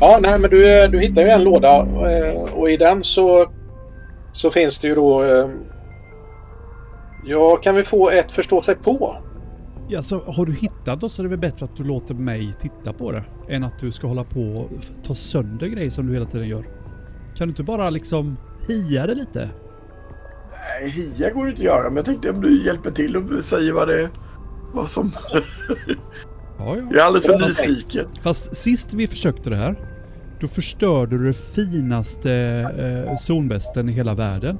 Ja, 0.00 0.18
nej 0.22 0.38
men 0.38 0.50
du, 0.50 0.82
eh, 0.82 0.90
du 0.90 1.00
hittar 1.00 1.22
ju 1.22 1.28
en 1.28 1.44
låda 1.44 1.76
eh, 1.86 2.42
och 2.52 2.70
i 2.70 2.76
den 2.76 3.04
så, 3.04 3.46
så 4.32 4.50
finns 4.50 4.78
det 4.78 4.88
ju 4.88 4.94
då... 4.94 5.24
eh, 5.24 5.48
Ja, 7.28 7.56
kan 7.56 7.74
vi 7.74 7.84
få 7.84 8.10
ett 8.10 8.32
förstå 8.32 8.62
sig 8.62 8.74
på? 8.74 9.16
Ja, 9.88 10.02
så 10.02 10.20
har 10.26 10.46
du 10.46 10.52
hittat 10.52 11.00
då 11.00 11.08
så 11.08 11.22
är 11.22 11.24
det 11.24 11.30
väl 11.30 11.38
bättre 11.38 11.64
att 11.64 11.76
du 11.76 11.84
låter 11.84 12.14
mig 12.14 12.54
titta 12.60 12.92
på 12.92 13.12
det. 13.12 13.24
Än 13.48 13.64
att 13.64 13.78
du 13.78 13.92
ska 13.92 14.06
hålla 14.06 14.24
på 14.24 14.40
och 14.40 14.70
ta 15.04 15.14
sönder 15.14 15.66
grejer 15.66 15.90
som 15.90 16.06
du 16.06 16.12
hela 16.12 16.26
tiden 16.26 16.48
gör. 16.48 16.64
Kan 17.36 17.48
du 17.48 17.50
inte 17.50 17.62
bara 17.62 17.90
liksom 17.90 18.36
hia 18.68 19.06
det 19.06 19.14
lite? 19.14 19.50
Nej, 20.52 20.90
hia 20.90 21.30
går 21.30 21.44
ju 21.44 21.50
inte 21.50 21.62
att 21.62 21.66
göra 21.66 21.84
men 21.84 21.96
jag 21.96 22.04
tänkte 22.04 22.30
om 22.30 22.40
du 22.40 22.64
hjälper 22.64 22.90
till 22.90 23.16
och 23.16 23.44
säger 23.44 23.72
vad 23.72 23.88
det 23.88 24.02
är. 24.02 24.08
Vad 24.74 24.90
som... 24.90 25.12
Ja, 26.58 26.76
ja. 26.76 26.82
Jag 26.90 26.96
är 26.96 27.02
alldeles 27.02 27.26
för 27.26 27.38
nyfiken. 27.38 28.04
Fast 28.22 28.56
sist 28.56 28.94
vi 28.94 29.06
försökte 29.06 29.50
det 29.50 29.56
här, 29.56 29.76
då 30.40 30.48
förstörde 30.48 31.18
du 31.18 31.26
det 31.26 31.32
finaste 31.54 32.32
eh, 33.08 33.16
zonvästen 33.16 33.88
i 33.88 33.92
hela 33.92 34.14
världen. 34.14 34.58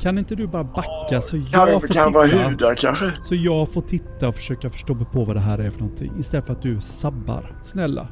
Kan 0.00 0.18
inte 0.18 0.34
du 0.34 0.46
bara 0.46 0.64
backa 0.64 1.20
så 1.20 1.36
jag 1.36 1.68
Kan, 1.68 1.80
får 1.80 1.88
kan 1.88 2.12
vara 2.12 2.28
titta? 2.28 2.48
hudar 2.48 2.74
kanske? 2.74 3.12
Så 3.22 3.34
jag 3.34 3.72
får 3.72 3.80
titta 3.80 4.28
och 4.28 4.34
försöka 4.34 4.70
förstå 4.70 4.94
mig 4.94 5.06
på 5.12 5.24
vad 5.24 5.36
det 5.36 5.40
här 5.40 5.58
är 5.58 5.70
för 5.70 5.80
någonting. 5.80 6.12
Istället 6.20 6.46
för 6.46 6.52
att 6.52 6.62
du 6.62 6.80
sabbar. 6.80 7.58
Snälla. 7.62 8.08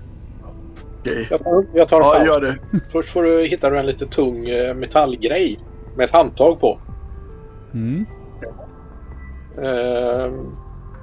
Okej. 1.00 1.26
Jag 1.30 1.44
tar, 1.44 1.66
jag 1.74 1.88
tar 1.88 2.00
en 2.00 2.26
Ja, 2.26 2.26
gör 2.26 2.40
det. 2.40 2.58
Först 2.92 3.08
får 3.12 3.22
du, 3.22 3.46
hittar 3.46 3.70
du 3.70 3.78
en 3.78 3.86
lite 3.86 4.06
tung 4.06 4.48
eh, 4.48 4.74
metallgrej 4.74 5.58
med 5.96 6.04
ett 6.04 6.12
handtag 6.12 6.60
på. 6.60 6.78
Mm. 7.74 8.06
Eh, 9.62 10.32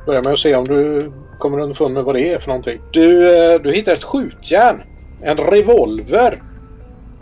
börja 0.05 0.21
med 0.21 0.33
att 0.33 0.39
se 0.39 0.55
om 0.55 0.65
du 0.65 1.11
kommer 1.39 1.59
underfund 1.59 1.93
med 1.93 2.03
vad 2.03 2.15
det 2.15 2.33
är 2.33 2.39
för 2.39 2.47
någonting. 2.47 2.81
Du, 2.91 3.35
eh, 3.35 3.61
du 3.61 3.71
hittar 3.71 3.93
ett 3.93 4.03
skjutjärn. 4.03 4.81
En 5.21 5.37
revolver. 5.37 6.43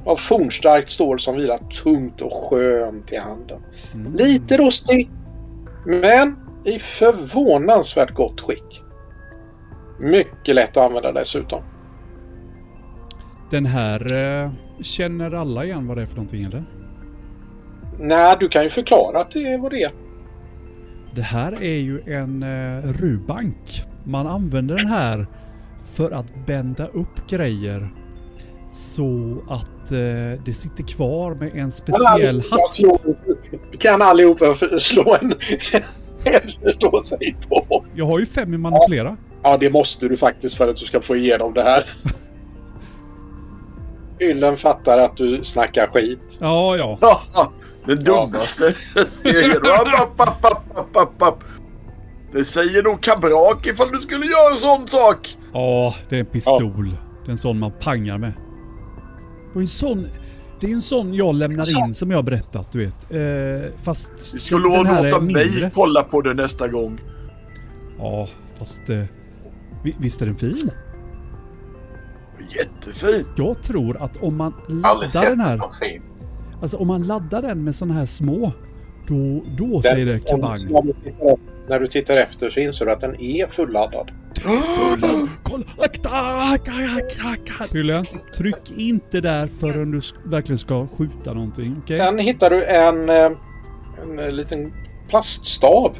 Av 0.06 0.16
fornstarkt 0.16 0.90
stål 0.90 1.20
som 1.20 1.36
vilar 1.36 1.58
tungt 1.84 2.22
och 2.22 2.34
skönt 2.34 3.12
i 3.12 3.18
handen. 3.18 3.62
Mm. 3.94 4.16
Lite 4.16 4.58
rostig. 4.58 5.10
Men 5.86 6.36
i 6.66 6.80
förvånansvärt 6.80 8.14
gott 8.14 8.42
skick. 8.42 8.84
Mycket 10.00 10.56
lätt 10.56 10.78
att 10.78 10.86
använda 10.86 11.12
dessutom. 11.12 11.62
Den 13.52 13.66
här 13.66 14.14
eh, 14.14 14.52
känner 14.82 15.32
alla 15.32 15.66
igen 15.66 15.88
vad 15.88 15.98
det 15.98 16.02
är 16.02 16.06
för 16.06 16.16
någonting 16.16 16.44
eller? 16.44 16.64
Nej, 18.00 18.38
du 18.40 18.50
kan 18.50 18.64
ju 18.64 18.70
förklara 18.70 19.20
att 19.20 19.32
det 19.32 19.54
är 19.54 19.58
vad 19.58 19.72
det 19.72 19.84
är. 19.84 19.92
Det 21.16 21.22
här 21.22 21.64
är 21.64 21.78
ju 21.78 22.02
en 22.06 22.44
eh, 22.44 22.84
rubank. 22.84 23.84
Man 24.04 24.28
använder 24.28 24.76
den 24.76 24.88
här 24.88 25.28
för 25.96 26.12
att 26.12 26.46
bända 26.46 26.88
upp 26.88 27.30
grejer 27.30 27.90
så 28.70 29.38
att 29.50 29.92
eh, 29.92 30.44
det 30.46 30.54
sitter 30.54 30.84
kvar 30.84 31.36
med 31.36 31.56
en 31.56 31.72
speciell 31.72 32.44
hasp. 32.52 32.86
Kan 33.80 34.02
allihopa 34.02 34.56
slå 34.80 35.18
en... 35.22 35.34
en 36.24 36.42
förstå 36.64 37.02
sig 37.02 37.36
på. 37.50 37.86
Jag 37.96 38.06
har 38.06 38.20
ju 38.20 38.26
fem 38.26 38.54
i 38.54 38.58
manipulera. 38.58 39.18
Ja, 39.44 39.58
det 39.58 39.70
måste 39.70 40.08
du 40.08 40.18
faktiskt 40.18 40.56
för 40.56 40.68
att 40.68 40.78
du 40.78 40.86
ska 40.86 41.02
få 41.02 41.16
igenom 41.16 41.54
det 41.54 41.64
här. 41.64 41.84
Yllen 44.20 44.58
fattar 44.58 44.98
att 44.98 45.18
du 45.18 45.44
snackar 45.44 45.88
skit. 45.88 46.38
Ja, 46.42 46.78
ja. 46.78 46.98
Den 47.86 48.00
dummaste. 48.04 48.74
App, 50.96 51.22
app. 51.22 51.44
Det 52.32 52.46
säger 52.46 52.84
nog 52.84 53.02
Kabrak 53.02 53.68
ifall 53.68 53.92
du 53.92 53.98
skulle 53.98 54.26
göra 54.26 54.54
en 54.54 54.58
sån 54.60 54.88
sak. 54.88 55.38
Ja, 55.54 55.96
det 56.10 56.16
är 56.16 56.20
en 56.20 56.26
pistol. 56.26 56.90
Det 57.26 57.30
är 57.30 57.32
en 57.32 57.38
sån 57.38 57.60
man 57.60 57.72
pangar 57.80 58.18
med. 58.18 58.34
Och 59.54 59.62
en 59.62 59.68
sån... 59.68 60.08
Det 60.60 60.68
är 60.68 60.72
en 60.74 60.82
sån 60.82 61.14
jag 61.14 61.36
lämnar 61.36 61.80
in 61.88 61.94
som 61.94 62.12
jag 62.12 62.18
har 62.18 62.24
berättat, 62.24 62.72
du 62.72 62.80
vet. 62.80 63.12
Eh, 63.14 63.72
fast 63.84 64.12
Du 64.34 64.40
skulle 64.40 64.70
den 64.78 64.88
är 64.88 65.04
låta 65.12 65.20
mig 65.24 65.46
mindre. 65.50 65.72
kolla 65.74 66.04
på 66.04 66.22
det 66.22 66.34
nästa 66.34 66.68
gång. 66.68 67.02
Ja, 67.98 68.28
fast... 68.60 68.90
Eh, 68.90 69.04
vi- 69.84 69.96
visst 70.00 70.22
är 70.22 70.26
den 70.26 70.36
fin? 70.36 70.72
Jättefin. 72.56 73.26
Jag 73.38 73.64
tror 73.64 74.04
att 74.04 74.18
om 74.24 74.38
man 74.38 74.54
Aldrig 74.54 74.82
laddar 74.82 75.10
sett 75.10 75.22
den 75.30 75.40
här... 75.40 75.58
något 75.58 75.80
fint. 75.80 76.04
Alltså 76.62 76.78
om 76.78 76.88
man 76.88 77.04
laddar 77.04 77.42
den 77.42 77.64
med 77.64 77.76
såna 77.76 77.94
här 77.94 78.06
små, 78.06 78.52
då, 79.08 79.44
då 79.58 79.82
säger 79.82 80.06
det 80.06 80.12
Den- 80.12 80.22
kabang. 80.22 80.56
När 80.70 80.82
du, 80.82 80.94
tittar, 80.94 81.38
när 81.70 81.80
du 81.80 81.88
tittar 81.88 82.18
efter 82.18 82.50
så 82.50 82.60
inser 82.60 82.86
du 82.86 82.92
att 82.92 83.02
den 83.02 83.22
är 83.22 83.48
fulladdad. 83.48 84.12
Kolla! 85.44 85.66
Akta! 85.78 87.68
Pyllen, 87.72 88.06
tryck 88.38 88.72
inte 88.78 89.22
där 89.22 89.48
förrän 89.48 89.92
du 89.92 90.02
verkligen 90.24 90.60
ska 90.60 90.88
skjuta 90.88 91.34
någonting, 91.34 91.76
okej? 91.84 91.98
Sen 91.98 92.20
hittar 92.20 92.50
du 92.50 92.66
en, 92.66 93.10
eh, 93.10 93.32
en 94.04 94.20
eh, 94.20 94.32
liten 94.32 94.74
plaststav. 95.10 95.92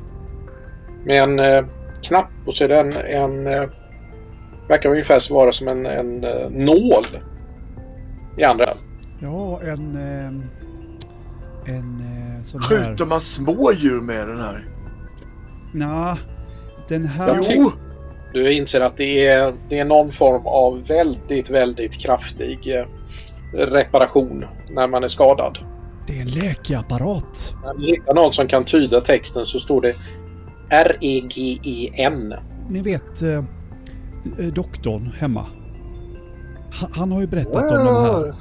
Med 1.06 1.24
en 1.24 1.40
eh, 1.40 1.66
knapp 2.02 2.30
och 2.46 2.54
så 2.54 2.64
är 2.64 2.68
det 2.68 2.80
en, 2.80 2.94
en, 2.94 3.70
Verkar 4.68 4.90
ungefär 4.90 5.34
vara 5.34 5.52
som 5.52 5.68
en, 5.68 5.86
en 5.86 6.20
nål 6.50 7.06
i 8.38 8.44
andra. 8.44 8.74
Ja, 9.20 9.62
en... 9.62 9.96
Eh, 9.96 10.60
en 11.66 12.00
eh, 12.00 12.44
sån 12.44 12.62
här... 12.62 12.86
Skjuter 12.86 13.06
man 13.06 13.22
små 13.22 13.72
djur 13.74 14.02
med 14.02 14.28
den 14.28 14.40
här? 14.40 14.66
Nja, 15.74 16.18
den 16.88 17.06
här... 17.06 17.40
Jo! 17.50 17.72
Du 18.34 18.54
inser 18.54 18.82
att 18.82 18.98
det 18.98 19.28
är, 19.28 19.54
det 19.70 19.80
är 19.80 19.86
någon 19.86 20.12
form 20.12 20.46
av 20.46 20.88
väldigt, 20.88 21.50
väldigt 21.50 21.94
kraftig 21.94 22.76
eh, 22.76 22.86
reparation 23.54 24.46
när 24.70 24.88
man 24.88 25.04
är 25.04 25.08
skadad. 25.08 25.60
Det 26.08 26.18
är 26.18 26.22
en 26.22 26.30
läkeapparat. 26.30 27.56
När 27.64 27.74
du 27.74 27.86
hittar 27.86 28.14
någon 28.14 28.34
som 28.34 28.48
kan 28.48 28.66
tyda 28.66 29.02
texten 29.02 29.46
så 29.46 29.60
står 29.60 29.82
det 29.82 29.96
R-E-G-E-N. 30.70 32.34
Ni 32.70 32.82
vet 32.82 33.22
eh, 33.22 33.44
doktorn 34.54 35.14
hemma. 35.20 35.46
Han, 36.72 36.92
han 36.94 37.12
har 37.12 37.22
ju 37.22 37.28
berättat 37.28 37.72
om 37.72 37.86
de 37.86 37.96
här. 37.96 38.34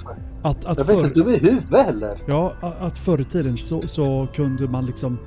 Att, 0.42 0.66
att 0.66 0.78
Jag 0.78 0.84
vet 0.84 0.96
förr, 0.96 1.04
inte, 1.04 1.20
du 1.20 1.30
är 1.30 1.36
i 1.36 1.38
huvudet 1.38 1.86
heller. 1.86 2.22
ja, 2.26 2.52
att 2.80 2.98
förr 2.98 3.20
i 3.20 3.24
tiden 3.24 3.56
så, 3.56 3.88
så 3.88 4.26
kunde 4.34 4.68
man 4.68 4.86
liksom 4.86 5.18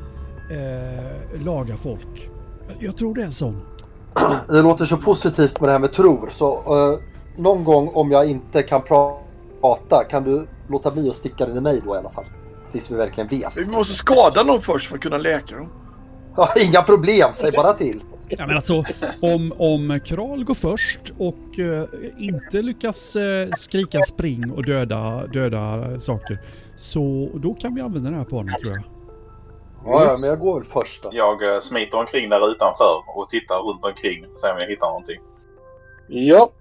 eh, 0.52 1.42
laga 1.46 1.76
folk. 1.76 2.30
Jag 2.80 2.98
tror 2.98 3.16
det 3.16 3.22
är 3.22 3.26
en 3.26 3.32
sån. 3.32 3.62
Det 4.48 4.62
låter 4.62 4.86
så 4.86 4.98
positivt 4.98 5.60
med 5.60 5.68
det 5.68 5.72
här 5.74 5.80
med 5.80 5.94
tror. 5.94 6.30
Så 6.32 6.54
eh, 6.56 7.00
någon 7.42 7.64
gång 7.64 7.88
om 7.94 8.12
jag 8.12 8.30
inte 8.30 8.64
kan 8.64 8.82
prata 8.82 10.04
kan 10.10 10.24
du 10.24 10.48
låta 10.68 10.92
bli 10.92 11.10
att 11.10 11.16
sticka 11.16 11.46
den 11.46 11.58
i 11.58 11.62
mig 11.62 11.82
då 11.86 11.96
i 11.96 11.98
alla 11.98 12.10
fall. 12.10 12.26
Tills 12.72 12.92
vi 12.92 12.96
verkligen 12.96 13.30
vet. 13.30 13.58
Vi 13.58 13.66
måste 13.66 13.94
skada 13.96 14.44
någon 14.44 14.62
först 14.62 14.88
för 14.88 14.96
att 14.96 15.02
kunna 15.02 15.18
läka 15.18 15.56
dem. 15.56 15.70
Ja, 16.38 16.50
inga 16.60 16.82
problem, 16.82 17.30
säg 17.34 17.52
bara 17.52 17.74
till. 17.74 18.04
Ja, 18.38 18.48
men 18.48 18.56
alltså, 18.56 18.84
om, 19.22 19.54
om 19.58 20.00
Kral 20.06 20.44
går 20.44 20.54
först 20.54 21.14
och 21.18 21.60
eh, 21.60 21.86
inte 22.18 22.62
lyckas 22.62 23.16
eh, 23.16 23.50
skrika 23.56 24.02
spring 24.02 24.52
och 24.52 24.66
döda, 24.66 25.28
döda 25.28 26.00
saker. 26.00 26.38
Så 26.76 27.30
då 27.34 27.54
kan 27.54 27.76
vi 27.76 27.82
använda 27.82 28.10
det 28.10 28.16
här 28.16 28.24
på 28.24 28.36
honom 28.36 28.56
tror 28.62 28.74
jag. 28.74 28.84
Ja, 29.86 30.06
ja, 30.06 30.18
men 30.18 30.30
jag 30.30 30.40
går 30.40 30.64
först 30.64 31.04
då. 31.04 31.10
Jag 31.14 31.56
eh, 31.56 31.62
smiter 31.62 31.98
omkring 31.98 32.30
där 32.30 32.52
utanför 32.52 33.04
och 33.16 33.30
tittar 33.30 33.56
runt 33.56 33.86
omkring. 33.86 34.26
Ser 34.42 34.54
om 34.54 34.60
jag 34.60 34.68
hittar 34.68 34.88
någonting. 34.88 35.20
Ja. 36.08 36.52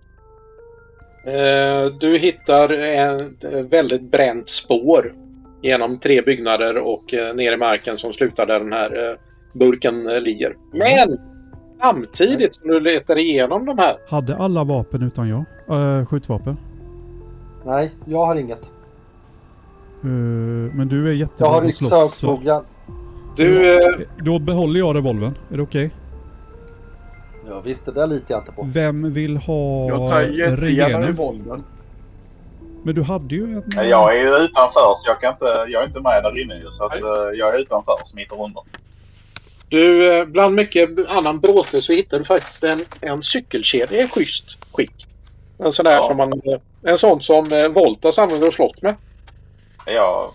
Eh, 1.27 1.93
du 2.01 2.19
hittar 2.19 2.69
ett 2.71 3.45
eh, 3.45 3.51
väldigt 3.51 4.03
bränt 4.03 4.49
spår 4.49 5.15
genom 5.63 5.99
tre 5.99 6.23
byggnader 6.23 6.79
och 6.79 7.15
eh, 7.15 7.35
ner 7.35 7.53
i 7.53 7.57
marken 7.57 7.99
som 7.99 8.13
slutar 8.13 8.47
där 8.47 8.61
den 8.61 8.73
här 8.73 9.09
eh, 9.09 9.15
burken 9.53 10.07
eh, 10.07 10.21
ligger. 10.21 10.57
Men 10.73 11.30
samtidigt 11.81 12.55
som 12.55 12.69
du 12.69 12.81
letar 12.81 13.19
igenom 13.19 13.65
de 13.67 13.79
här 13.79 13.97
Hade 14.09 14.37
alla 14.37 14.65
vapen 14.65 15.03
utan 15.03 15.29
jag? 15.29 15.45
Uh, 15.79 16.07
skjutvapen? 16.07 16.57
Nej, 17.67 17.91
jag 18.05 18.27
har 18.27 18.37
inget. 18.37 18.63
Eh, 20.03 20.09
men 20.75 20.89
du 20.89 21.03
är 21.03 21.07
Jag 21.07 21.15
jättebra 21.15 21.49
har 21.49 21.61
på 21.61 21.67
att 21.67 21.69
yxa 21.71 21.85
och 21.85 21.91
slåss. 21.91 22.15
så- 22.15 22.27
knogjärn. 22.37 22.63
Du, 23.37 23.77
eh, 23.79 23.89
Då 24.19 24.39
behåller 24.39 24.81
jag 24.81 24.97
revolvern. 24.97 25.35
Är 25.51 25.57
det 25.57 25.63
okej? 25.63 25.91
Ja 27.49 27.61
visst, 27.61 27.85
det 27.85 27.93
där 27.93 28.07
litar 28.07 28.25
jag 28.35 28.41
inte 28.41 28.53
på. 28.53 28.63
Vem 28.67 29.13
vill 29.13 29.37
ha 29.37 29.89
Jag 29.89 30.09
tar 30.09 30.21
jättegärna 30.21 30.57
regenen? 30.67 31.03
revolvern. 31.03 31.63
Men 32.83 32.95
du 32.95 33.03
hade 33.03 33.35
ju 33.35 33.43
en... 33.45 33.89
Jag 33.89 34.17
är 34.17 34.21
ju 34.21 34.29
utanför 34.29 34.95
så 34.97 35.03
jag, 35.07 35.21
kan 35.21 35.33
inte, 35.33 35.45
jag 35.45 35.83
är 35.83 35.87
inte 35.87 36.01
med 36.01 36.23
där 36.23 36.43
inne 36.43 36.55
ju. 36.55 36.71
Så 36.71 36.85
att, 36.85 36.93
jag 37.39 37.55
är 37.55 37.59
utanför 37.59 37.93
och 38.03 38.09
smiter 38.09 38.43
undan. 38.45 38.65
Du, 39.71 40.13
eh, 40.19 40.25
bland 40.27 40.55
mycket 40.55 40.91
annan 41.09 41.41
bråte 41.41 41.83
så 41.83 41.93
hittar 41.93 42.19
du 42.19 42.25
faktiskt 42.25 42.65
en, 42.65 42.85
en 43.01 43.23
cykelkedja 43.23 44.03
i 44.05 44.09
schysst 44.09 44.59
skick. 44.73 45.07
En 45.59 45.73
sån 45.73 45.85
där 45.85 45.93
Ja. 45.93 46.03
som 46.03 46.17
man... 46.17 46.33
eh, 46.33 46.59
En 46.83 46.99
sån 46.99 47.21
som 47.23 47.53
eh, 47.53 47.69
Voltas 47.69 48.19
använder 48.19 48.47
och 48.47 48.53
slåss 48.53 48.83
med. 48.83 48.95
Jag 49.87 50.33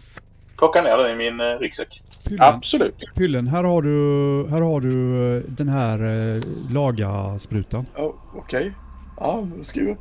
plockar 0.58 0.82
ner 0.84 0.98
den 0.98 1.12
i 1.12 1.16
min 1.16 1.40
eh, 1.40 1.46
ryggsäck. 1.60 2.02
Pyllen, 2.28 2.42
Absolut. 2.44 2.96
Pyllen, 3.16 3.48
här 3.48 3.64
har 3.64 3.82
du, 3.82 4.48
här 4.50 4.62
har 4.62 4.80
du 4.82 5.42
den 5.48 5.70
här 5.70 6.00
eh, 6.36 6.42
laga-sprutan. 6.74 7.86
Ja, 7.96 8.14
Okej. 8.36 8.72
Ja, 9.20 9.48
skriv 9.64 9.90
upp. 9.90 10.00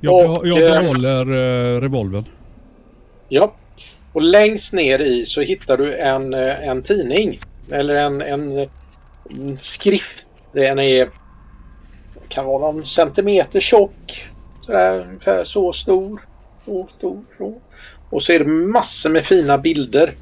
Jag, 0.00 0.30
Och, 0.30 0.46
jag 0.48 0.62
eh, 0.76 0.80
behåller 0.82 1.26
eh, 1.76 1.80
revolvern. 1.80 2.24
Ja. 3.28 3.54
Och 4.12 4.22
längst 4.22 4.72
ner 4.72 4.98
i 4.98 5.26
så 5.26 5.40
hittar 5.40 5.76
du 5.76 5.94
en, 5.94 6.34
en 6.34 6.82
tidning. 6.82 7.38
Eller 7.70 7.94
en, 7.94 8.22
en, 8.22 8.68
en 9.30 9.58
skrift. 9.58 10.24
Den 10.52 10.78
är 10.78 11.10
kan 12.28 12.46
vara 12.46 12.72
någon 12.72 12.86
centimeter 12.86 13.60
tjock. 13.60 14.28
Sådär 14.60 15.00
ungefär 15.00 15.44
så 15.44 15.72
stor. 15.72 16.20
Så 16.64 16.86
stor. 16.98 17.22
Så. 17.38 17.60
Och 18.10 18.22
så 18.22 18.32
är 18.32 18.38
det 18.38 18.46
massor 18.46 19.10
med 19.10 19.24
fina 19.24 19.58
bilder. 19.58 20.14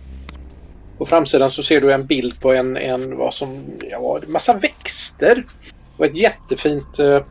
På 0.99 1.07
framsidan 1.07 1.51
så 1.51 1.63
ser 1.63 1.81
du 1.81 1.93
en 1.93 2.07
bild 2.07 2.41
på 2.41 2.53
en, 2.53 2.77
en 2.77 3.17
vad 3.17 3.35
som, 3.35 3.65
ja, 3.91 4.21
massa 4.27 4.57
växter. 4.57 5.47
Och 5.97 6.05
ett 6.05 6.17
jättefint 6.17 6.99
eh, 6.99 7.23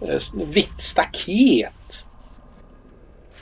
eh 0.00 0.20
vitt 0.46 0.80
staket. 0.80 2.04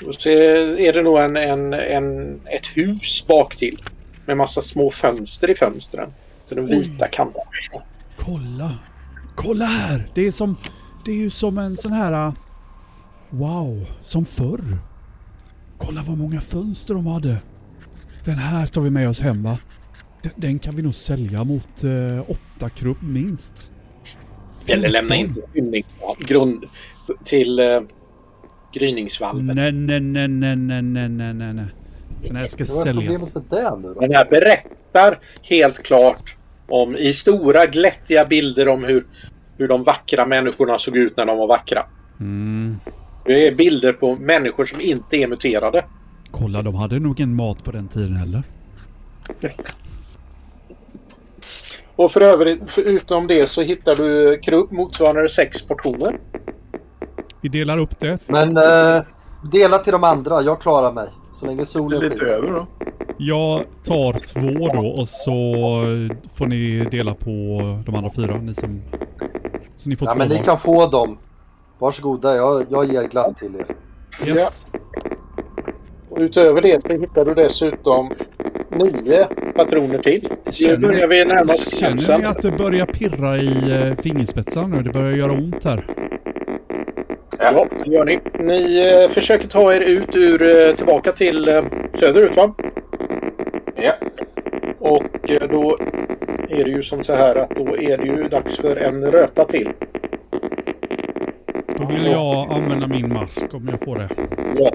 Och 0.06 0.14
så 0.14 0.28
är 0.28 0.92
det 0.92 1.02
nog 1.02 1.18
en, 1.18 1.36
en, 1.36 1.74
en, 1.74 2.40
ett 2.46 2.66
hus 2.66 3.24
bak 3.26 3.56
till 3.56 3.82
med 4.28 4.36
massa 4.36 4.62
små 4.62 4.90
fönster 4.90 5.50
i 5.50 5.54
fönstren. 5.54 6.12
Så 6.48 6.54
de 6.54 6.66
vita 6.66 7.04
Oj. 7.04 7.08
kanterna. 7.12 7.44
Kolla! 8.16 8.78
Kolla 9.34 9.64
här! 9.64 10.08
Det 10.14 10.26
är 10.26 10.30
som... 10.30 10.56
Det 11.04 11.10
är 11.10 11.16
ju 11.16 11.30
som 11.30 11.58
en 11.58 11.76
sån 11.76 11.92
här... 11.92 12.12
Ah, 12.12 12.34
wow, 13.30 13.86
som 14.04 14.24
förr. 14.24 14.78
Kolla 15.78 16.02
vad 16.06 16.18
många 16.18 16.40
fönster 16.40 16.94
de 16.94 17.06
hade. 17.06 17.36
Den 18.24 18.34
här 18.34 18.66
tar 18.66 18.82
vi 18.82 18.90
med 18.90 19.08
oss 19.08 19.20
hem 19.20 19.42
va? 19.42 19.58
Den, 20.22 20.32
den 20.36 20.58
kan 20.58 20.76
vi 20.76 20.82
nog 20.82 20.94
sälja 20.94 21.44
mot 21.44 21.84
eh, 21.84 22.30
åtta 22.30 22.68
krupp 22.68 23.02
minst. 23.02 23.72
Eller 24.66 24.88
lämna 24.88 25.16
in 25.16 25.32
till 25.32 25.84
grund, 26.18 26.64
till 27.24 27.58
eh, 27.58 27.80
gryningsvalvet. 28.74 29.56
Nej, 29.56 29.72
nej, 29.72 30.00
nej, 30.00 30.28
nej, 30.28 30.56
nej, 30.56 30.82
nej, 30.82 31.34
nej, 31.34 31.52
nej. 31.52 31.66
Den 32.22 32.36
här 32.36 32.46
ska 32.46 32.64
säljas. 32.64 33.32
Den 34.00 34.14
här 34.14 34.30
berättar 34.30 35.18
helt 35.42 35.82
klart 35.82 36.36
om 36.68 36.96
i 36.96 37.12
stora 37.12 37.66
glättiga 37.66 38.24
bilder 38.24 38.68
om 38.68 38.84
hur, 38.84 39.04
hur 39.56 39.68
de 39.68 39.82
vackra 39.82 40.26
människorna 40.26 40.78
såg 40.78 40.96
ut 40.96 41.16
när 41.16 41.26
de 41.26 41.38
var 41.38 41.46
vackra. 41.46 41.82
Mm. 42.20 42.76
Det 43.24 43.46
är 43.46 43.54
bilder 43.54 43.92
på 43.92 44.14
människor 44.14 44.64
som 44.64 44.80
inte 44.80 45.16
är 45.16 45.28
muterade. 45.28 45.84
Kolla, 46.30 46.62
de 46.62 46.74
hade 46.74 46.98
nog 46.98 47.20
ingen 47.20 47.34
mat 47.34 47.64
på 47.64 47.70
den 47.70 47.88
tiden 47.88 48.16
heller. 48.16 48.42
Och 51.96 52.12
för 52.12 52.20
övrigt, 52.20 52.60
förutom 52.66 53.26
det 53.26 53.46
så 53.46 53.62
hittar 53.62 53.96
du 53.96 54.38
krubb 54.38 54.72
motsvarande 54.72 55.28
sex 55.28 55.62
portioner. 55.66 56.20
Vi 57.40 57.48
delar 57.48 57.78
upp 57.78 57.98
det. 57.98 58.28
Men 58.28 58.56
eh, 58.56 59.02
dela 59.52 59.78
till 59.78 59.92
de 59.92 60.04
andra, 60.04 60.42
jag 60.42 60.60
klarar 60.60 60.92
mig. 60.92 61.08
Så 61.40 61.46
länge 61.46 61.56
Det 61.56 61.62
är 61.62 61.64
solen 61.64 62.00
lite 62.00 62.16
skiner. 62.16 62.32
över 62.32 62.48
då. 62.48 62.66
Jag 63.18 63.62
tar 63.84 64.12
två 64.12 64.68
då 64.82 64.86
och 64.88 65.08
så 65.08 65.32
får 66.32 66.46
ni 66.46 66.86
dela 66.90 67.14
på 67.14 67.28
de 67.86 67.94
andra 67.94 68.10
fyra. 68.16 68.36
Ni 68.42 68.54
som... 68.54 68.82
Så 69.76 69.88
ni 69.88 69.96
får 69.96 70.08
Ja 70.08 70.12
två 70.12 70.18
men 70.18 70.28
ni 70.28 70.36
var. 70.36 70.44
kan 70.44 70.58
få 70.58 70.86
dem. 70.86 71.18
Varsågoda, 71.78 72.36
jag, 72.36 72.66
jag 72.70 72.92
ger 72.92 73.02
glatt 73.08 73.38
till 73.38 73.52
er. 73.56 73.66
Yes. 74.28 74.66
Och 76.10 76.18
utöver 76.18 76.62
det 76.62 76.82
så 76.82 76.88
hittar 76.92 77.24
du 77.24 77.34
dessutom 77.34 78.10
nio 78.70 79.24
patroner 79.56 79.98
till. 79.98 80.28
Nu 80.46 80.52
Känner 80.52 80.78
börjar 80.78 81.06
vi 81.08 81.24
närma 81.24 81.42
oss 81.42 81.78
Känner 81.80 82.18
ni 82.18 82.24
att 82.24 82.42
det 82.42 82.50
börjar 82.50 82.86
pirra 82.86 83.36
i 83.38 83.70
eh, 83.88 83.96
fingerspetsarna 84.02 84.66
nu? 84.76 84.82
Det 84.82 84.92
börjar 84.92 85.16
göra 85.16 85.32
ont 85.32 85.64
här. 85.64 85.84
Ja, 87.38 87.66
det 87.84 87.90
gör 87.90 88.04
ni. 88.04 88.18
Ni 88.38 88.86
eh, 89.02 89.08
försöker 89.10 89.48
ta 89.48 89.74
er 89.74 89.80
ut 89.80 90.16
ur, 90.16 90.42
eh, 90.68 90.74
tillbaka 90.74 91.12
till 91.12 91.48
eh, 91.48 91.64
söderut 91.94 92.36
va? 92.36 92.54
Ja. 93.76 93.92
Och 94.78 95.30
eh, 95.30 95.48
då 95.50 95.78
är 96.48 96.64
det 96.64 96.70
ju 96.70 96.82
som 96.82 97.02
så 97.02 97.14
här 97.14 97.34
att 97.34 97.50
då 97.50 97.76
är 97.78 97.98
det 97.98 98.04
ju 98.06 98.28
dags 98.28 98.56
för 98.56 98.76
en 98.76 99.12
röta 99.12 99.44
till. 99.44 99.68
Då 101.78 101.86
vill 101.86 102.06
jag 102.06 102.52
använda 102.52 102.86
min 102.86 103.12
mask 103.12 103.54
om 103.54 103.68
jag 103.70 103.80
får 103.84 103.96
det. 103.96 104.08
Ja, 104.58 104.70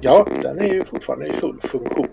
ja 0.00 0.26
den 0.42 0.58
är 0.58 0.72
ju 0.72 0.84
fortfarande 0.84 1.26
i 1.26 1.32
full 1.32 1.60
funktion. 1.60 2.08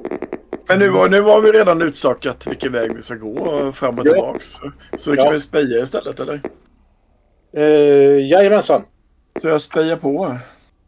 Men 0.70 0.80
nu, 0.80 0.90
var- 0.90 1.10
nu 1.10 1.22
har 1.22 1.42
vi 1.42 1.52
redan 1.52 1.82
utsakat 1.82 2.48
vilken 2.48 2.72
väg 2.72 2.96
vi 2.96 3.02
ska 3.02 3.16
gå 3.16 3.72
fram 3.72 4.00
och 4.00 4.08
Ja. 4.08 4.12
tillbaks. 4.14 4.48
Så, 4.48 4.72
så 4.98 5.12
vi 5.12 5.18
Ja. 5.18 5.24
kan 5.24 5.32
väl 5.32 5.42
speja 5.42 5.82
istället 5.84 6.20
eller? 6.20 6.42
Uh, 7.58 8.26
jajamensan. 8.32 8.82
Så 9.36 9.48
jag 9.48 9.62
spejar 9.62 9.98
på. 9.98 10.38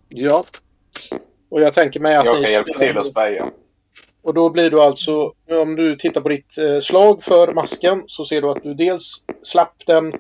Ja. 0.10 0.44
Och 1.50 1.62
jag 1.62 1.74
tänker 1.74 2.00
mig 2.00 2.16
att 2.16 2.26
Jag 2.26 2.40
ni 2.40 2.44
kan 2.46 2.54
hjälpa 2.54 2.80
till 2.80 2.98
att 2.98 3.08
speja. 3.08 3.52
Och 4.22 4.34
då 4.34 4.50
blir 4.50 4.70
du 4.70 4.82
alltså, 4.82 5.34
om 5.62 5.76
du 5.76 5.96
tittar 5.96 6.22
på 6.22 6.30
ditt 6.30 6.58
eh, 6.58 6.80
slag 6.80 7.24
för 7.24 7.54
masken 7.54 8.04
så 8.08 8.26
ser 8.26 8.42
du 8.42 8.50
att 8.50 8.64
du 8.64 8.74
dels 8.74 9.24
slapp 9.44 9.84
den 9.88 10.14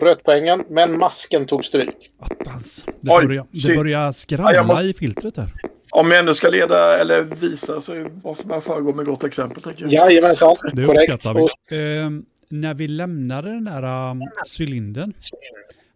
rötpoängen, 0.00 0.64
men 0.70 0.98
masken 0.98 1.46
tog 1.46 1.64
stryk. 1.64 1.96
Attans. 2.18 2.86
Det 3.00 3.12
Oj, 3.12 3.26
börjar, 3.26 3.46
det 3.50 3.76
börjar 3.76 4.12
skramla 4.12 4.50
Ja, 4.52 4.56
jag 4.56 4.66
måste- 4.66 4.84
i 4.84 4.94
filtret 4.94 5.34
där. 5.34 5.48
Om 5.92 6.10
jag 6.10 6.18
ändå 6.20 6.34
ska 6.34 6.48
leda 6.48 6.98
eller 6.98 7.22
visa 7.22 7.80
så 7.80 8.06
måste 8.24 8.48
man 8.48 8.62
föregå 8.62 8.92
med 8.92 9.06
gott 9.06 9.24
exempel. 9.24 9.62
Tänker 9.62 9.82
jag. 9.82 9.92
Jajamensan, 9.92 10.56
Det 10.72 10.84
korrekt. 10.84 11.12
uppskattar 11.12 11.34
vi. 11.34 11.40
Och, 11.40 11.72
Ehm, 11.78 12.24
när 12.48 12.74
vi 12.74 12.88
lämnade 12.88 13.48
den 13.50 13.64
där 13.64 14.10
um, 14.10 14.20
cylindern, 14.58 15.12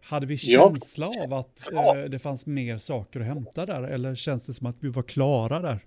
hade 0.03 0.25
vi 0.25 0.37
Ja. 0.41 0.69
känsla 0.69 1.07
av 1.07 1.33
att 1.33 1.71
eh, 1.73 2.03
det 2.09 2.19
fanns 2.19 2.45
mer 2.45 2.77
saker 2.77 3.19
att 3.19 3.25
hämta 3.25 3.65
där? 3.65 3.83
Eller 3.83 4.15
känns 4.15 4.47
det 4.47 4.53
som 4.53 4.67
att 4.67 4.77
vi 4.79 4.89
var 4.89 5.03
klara 5.03 5.59
där? 5.59 5.79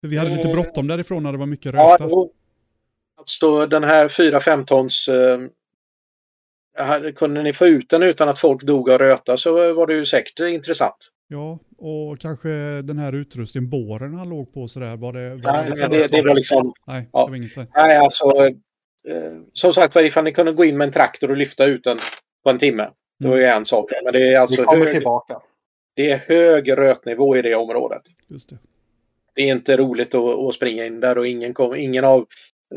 För 0.00 0.08
vi 0.08 0.16
hade 0.18 0.36
lite 0.36 0.48
Eh, 0.48 0.52
bråttom 0.54 0.86
därifrån 0.86 1.22
när 1.22 1.32
det 1.32 1.38
var 1.38 1.46
mycket 1.46 1.74
ja, 1.74 1.92
röta. 1.94 2.04
och, 2.04 2.32
alltså 3.18 3.66
den 3.66 3.84
här 3.84 4.08
4-5 4.08 4.64
tons 4.64 5.08
eh, 5.08 5.40
här, 6.78 7.12
kunde 7.12 7.42
ni 7.42 7.52
få 7.52 7.66
ut 7.66 7.90
den 7.90 8.02
utan 8.02 8.28
att 8.28 8.38
folk 8.38 8.62
dog 8.62 8.90
av 8.90 8.98
röta 8.98 9.36
så 9.36 9.74
var 9.74 9.86
det 9.86 9.94
ju 9.94 10.04
säkert 10.04 10.40
intressant. 10.40 11.10
Ja, 11.28 11.58
och 11.78 12.20
kanske 12.20 12.48
den 12.82 12.98
här 12.98 13.12
utrustningen, 13.12 13.70
båren 13.70 14.14
han 14.14 14.28
låg 14.28 14.54
på 14.54 14.68
sådär, 14.68 14.96
var 14.96 15.12
det... 15.12 15.30
Var 15.34 15.52
Nej, 15.52 15.76
för 15.76 15.88
det, 15.88 16.06
det 16.06 16.22
var 16.22 16.34
liksom 16.34 16.72
Nej, 16.86 17.08
ja. 17.12 17.24
det 17.24 17.30
var 17.30 17.36
inget. 17.36 17.56
Nej, 17.74 17.96
alltså. 17.96 18.24
Eh, 19.08 19.32
som 19.52 19.72
sagt 19.72 19.94
var, 19.94 20.02
ifall 20.02 20.24
ni 20.24 20.32
kunde 20.32 20.52
gå 20.52 20.64
in 20.64 20.76
med 20.78 20.84
en 20.84 20.92
traktor 20.92 21.30
och 21.30 21.36
lyfta 21.36 21.64
ut 21.64 21.84
den 21.84 21.98
på 22.44 22.50
en 22.50 22.58
timme. 22.58 22.90
Det 23.18 23.28
var 23.28 23.36
ju 23.36 23.44
en 23.44 23.64
sak. 23.66 23.90
Men 24.04 24.12
det 24.12 24.22
är 24.22 24.28
Vi 24.28 24.36
alltså 24.36 24.62
kommer 24.64 24.84
hög, 24.84 24.94
tillbaka. 24.94 25.40
det 25.96 26.10
är 26.10 26.16
hög 26.16 26.78
rötnivå 26.78 27.36
i 27.36 27.42
det 27.42 27.54
området. 27.54 28.02
Just 28.28 28.50
det. 28.50 28.58
Det 29.34 29.42
är 29.42 29.52
inte 29.52 29.76
roligt 29.76 30.14
att, 30.14 30.38
att 30.38 30.54
springa 30.54 30.86
in 30.86 31.00
där 31.00 31.18
och 31.18 31.26
ingen, 31.26 31.54
kom, 31.54 31.74
ingen 31.74 32.04
av 32.04 32.26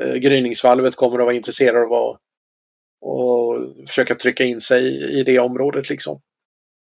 eh, 0.02 0.14
gryningsvalvet 0.14 0.96
kommer 0.96 1.20
att 1.20 1.26
vara 1.26 1.36
intresserad 1.36 1.84
av 1.84 1.94
att 1.94 2.18
och 3.02 3.56
försöka 3.88 4.16
trycka 4.16 4.44
in 4.44 4.62
sig 4.62 4.84
i, 4.84 5.20
i 5.20 5.24
det 5.24 5.40
området. 5.40 5.90
Liksom. 5.90 6.22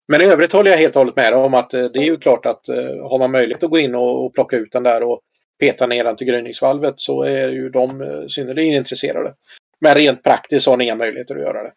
Men 0.09 0.21
i 0.21 0.25
övrigt 0.25 0.53
håller 0.53 0.71
jag 0.71 0.79
helt 0.79 0.97
och 0.97 1.01
hållet 1.01 1.17
med 1.17 1.35
om 1.35 1.55
att 1.55 1.75
eh, 1.75 1.85
det 1.85 1.99
är 1.99 2.05
ju 2.05 2.17
klart 2.17 2.47
att 2.47 2.69
eh, 2.69 3.09
har 3.11 3.19
man 3.19 3.31
möjlighet 3.31 3.63
att 3.63 3.71
gå 3.71 3.79
in 3.79 3.95
och, 3.95 4.25
och 4.25 4.35
plocka 4.35 4.57
ut 4.57 4.73
den 4.73 4.83
där 4.83 5.03
och 5.03 5.21
peta 5.61 5.87
ner 5.87 6.05
den 6.05 6.17
till 6.17 6.27
gryningsvalvet 6.27 6.95
så 6.97 7.23
är 7.23 7.49
ju 7.49 7.71
de 7.71 8.01
eh, 8.01 8.27
synnerligen 8.29 8.75
intresserade. 8.75 9.35
Men 9.81 9.95
rent 9.95 10.23
praktiskt 10.23 10.67
har 10.67 10.77
ni 10.77 10.85
inga 10.85 10.95
möjligheter 10.95 11.37
att 11.37 11.43
göra 11.43 11.63
det. 11.63 11.73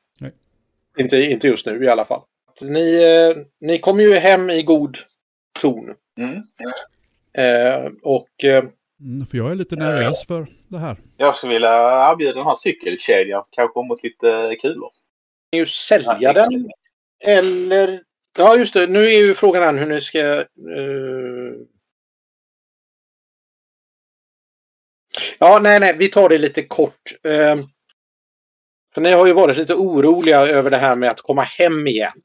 Inte, 1.00 1.18
inte 1.18 1.48
just 1.48 1.66
nu 1.66 1.84
i 1.84 1.90
alla 1.90 2.06
fall. 2.06 2.22
Ni, 2.62 3.04
eh, 3.04 3.44
ni 3.62 3.78
kommer 3.80 4.04
ju 4.04 4.14
hem 4.14 4.50
i 4.50 4.64
god 4.64 4.98
ton. 5.60 5.96
Mm. 6.18 6.44
Eh, 7.38 7.92
och 8.04 8.44
eh, 8.44 8.64
Mm, 9.04 9.26
för 9.26 9.38
jag 9.38 9.52
är 9.52 9.56
lite 9.56 9.76
nervös 9.76 10.28
för 10.28 10.48
det 10.68 10.80
här. 10.80 10.98
Jag 11.18 11.36
skulle 11.36 11.54
vilja 11.54 12.12
erbjuda 12.12 12.34
den 12.34 12.46
här 12.46 12.56
cykelkedjan. 12.56 13.44
Kanske 13.50 13.84
mot 13.84 14.04
lite 14.04 14.56
kulor. 14.62 14.92
ni 15.52 15.58
ju 15.58 15.66
sälja 15.66 16.34
den. 16.34 16.72
Eller... 17.20 18.00
Ja, 18.38 18.56
just 18.58 18.74
det. 18.74 18.88
Nu 18.88 19.06
är 19.06 19.28
ju 19.28 19.34
frågan 19.34 19.64
här 19.64 19.78
hur 19.78 19.86
ni 19.86 20.02
ska... 20.02 20.20
eh, 20.20 20.46
Ja, 25.40 25.60
nej, 25.60 25.80
nej. 25.80 25.96
Vi 25.98 26.08
tar 26.08 26.30
det 26.30 26.38
lite 26.38 26.64
kort. 26.64 27.02
För 28.94 29.02
ni 29.02 29.12
har 29.12 29.28
ju 29.28 29.34
varit 29.34 29.58
lite 29.58 29.74
oroliga 29.74 30.40
över 30.40 30.70
det 30.70 30.78
här 30.78 30.96
med 30.96 31.10
att 31.10 31.22
komma 31.22 31.42
hem 31.42 31.88
igen. 31.88 32.22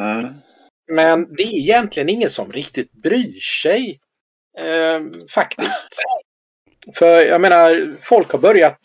Mm. 0.00 0.34
Men 0.92 1.34
det 1.34 1.42
är 1.42 1.58
egentligen 1.58 2.08
ingen 2.08 2.30
som 2.30 2.52
riktigt 2.52 2.92
bryr 2.92 3.40
sig. 3.40 4.00
Eh, 4.58 5.00
faktiskt. 5.34 5.88
För 6.94 7.20
jag 7.20 7.40
menar, 7.40 7.96
folk 8.00 8.32
har 8.32 8.38
börjat 8.38 8.78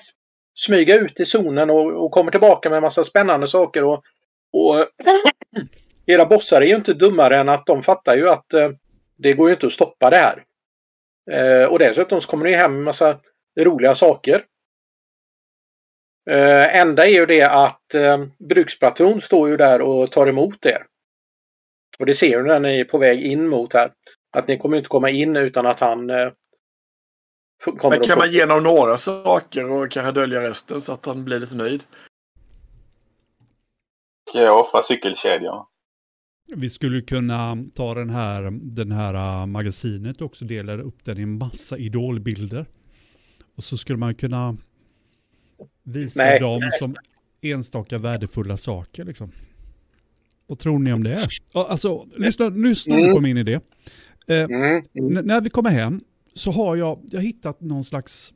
smyga 0.56 0.96
ut 0.96 1.20
i 1.20 1.26
zonen 1.26 1.70
och, 1.70 2.06
och 2.06 2.12
kommer 2.12 2.32
tillbaka 2.32 2.70
med 2.70 2.78
en 2.78 2.84
massa 2.84 3.04
spännande 3.04 3.48
saker. 3.48 3.84
Och, 3.84 4.04
och 4.54 4.86
era 6.06 6.26
bossar 6.26 6.62
är 6.62 6.66
ju 6.66 6.76
inte 6.76 6.94
dummare 6.94 7.38
än 7.38 7.50
att 7.50 7.66
de 7.66 7.84
fattar 7.84 8.16
ju 8.16 8.30
att 8.30 8.54
eh, 8.54 8.70
det 9.18 9.34
går 9.34 9.50
ju 9.50 9.54
inte 9.54 9.66
att 9.66 9.72
stoppa 9.72 10.10
det 10.10 10.18
här. 10.18 10.44
Eh, 11.32 11.70
och 11.70 11.80
dessutom 11.80 12.22
så 12.22 12.30
kommer 12.30 12.46
ju 12.46 12.56
hem 12.56 12.76
en 12.76 12.84
massa 12.84 13.20
roliga 13.60 13.96
saker. 13.96 14.44
Eh, 16.30 16.76
enda 16.76 17.06
är 17.06 17.12
ju 17.12 17.26
det 17.26 17.42
att 17.42 17.94
eh, 17.94 18.18
bruksplatron 18.50 19.22
står 19.22 19.50
ju 19.50 19.58
där 19.58 19.82
och 19.82 20.12
tar 20.12 20.28
emot 20.28 20.66
er. 20.66 20.86
Och 22.00 22.06
det 22.06 22.14
ser 22.14 22.38
du 22.38 22.44
när 22.44 22.60
ni 22.60 22.80
är 22.80 22.86
på 22.86 22.98
väg 22.98 23.22
in 23.22 23.48
mot 23.48 23.74
här. 23.74 23.92
Att 24.38 24.48
ni 24.48 24.58
kommer 24.58 24.78
inte 24.78 24.90
komma 24.90 25.10
in 25.10 25.36
utan 25.36 25.66
att 25.66 25.80
han 25.80 26.10
eh, 26.10 26.30
kommer 27.66 27.98
Men 27.98 28.08
kan 28.08 28.14
få... 28.14 28.20
man 28.20 28.32
ge 28.32 28.42
honom 28.42 28.64
några 28.64 28.98
saker 28.98 29.72
och 29.72 29.92
kanske 29.92 30.12
dölja 30.12 30.42
resten 30.42 30.82
så 30.82 30.94
att 30.94 31.06
han 31.06 31.26
blir 31.26 31.40
lite 31.40 31.56
nöjd? 31.56 31.84
Ska 34.30 34.42
jag 34.42 34.60
offra 34.60 34.84
cykelkedjan? 34.84 35.66
Vi 36.56 36.70
skulle 36.70 37.02
kunna 37.02 37.58
ta 37.76 37.94
den 37.94 38.10
här, 38.10 38.50
den 38.52 38.92
här 38.92 39.14
äh, 39.14 39.46
magasinet 39.46 40.22
och 40.22 40.26
också 40.26 40.46
dela 40.46 40.74
upp 40.74 41.06
den 41.06 41.18
i 41.18 41.22
en 41.22 41.38
massa 41.38 41.78
idolbilder. 41.78 42.66
Och 43.56 43.64
så 43.64 43.78
skulle 43.78 43.98
man 43.98 44.16
kunna 44.16 44.58
visa 45.88 46.24
Nej. 46.24 46.40
dem 46.40 46.62
som 46.80 46.96
enstaka 47.42 47.98
värdefulla 47.98 48.58
saker. 48.58 49.06
Liksom. 49.06 49.32
Vad 50.48 50.60
tror 50.60 50.80
ni 50.80 50.94
om 50.94 51.04
det? 51.04 51.28
Alltså, 51.54 52.06
lyssna, 52.18 52.50
lyssna 52.50 52.96
nu 52.96 53.02
Mm. 53.02 53.14
på 53.16 53.22
min 53.22 53.38
idé. 53.38 53.54
Eh, 54.28 54.44
Mm, 54.44 54.84
mm. 54.94 55.26
När 55.26 55.42
vi 55.42 55.50
kommer 55.50 55.70
hem 55.70 56.02
så 56.34 56.52
har 56.52 56.76
jag, 56.76 57.00
jag 57.12 57.22
hittat 57.22 57.62
någon 57.62 57.84
slags, 57.84 58.34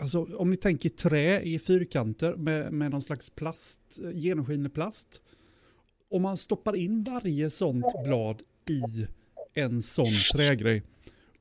alltså 0.00 0.22
om 0.36 0.50
ni 0.50 0.56
tänker 0.56 0.88
trä 0.88 1.40
i 1.40 1.58
fyrkanter 1.58 2.34
med, 2.36 2.72
med 2.72 2.90
någon 2.90 3.02
slags 3.02 3.30
plast, 3.30 3.80
genomskinlig 4.12 4.74
plast. 4.74 5.20
Om 6.10 6.22
man 6.22 6.36
stoppar 6.36 6.76
in 6.76 7.04
varje 7.04 7.50
sånt 7.50 7.84
blad 8.04 8.42
i 8.68 9.06
en 9.54 9.82
sån 9.82 10.12
trägrej 10.36 10.82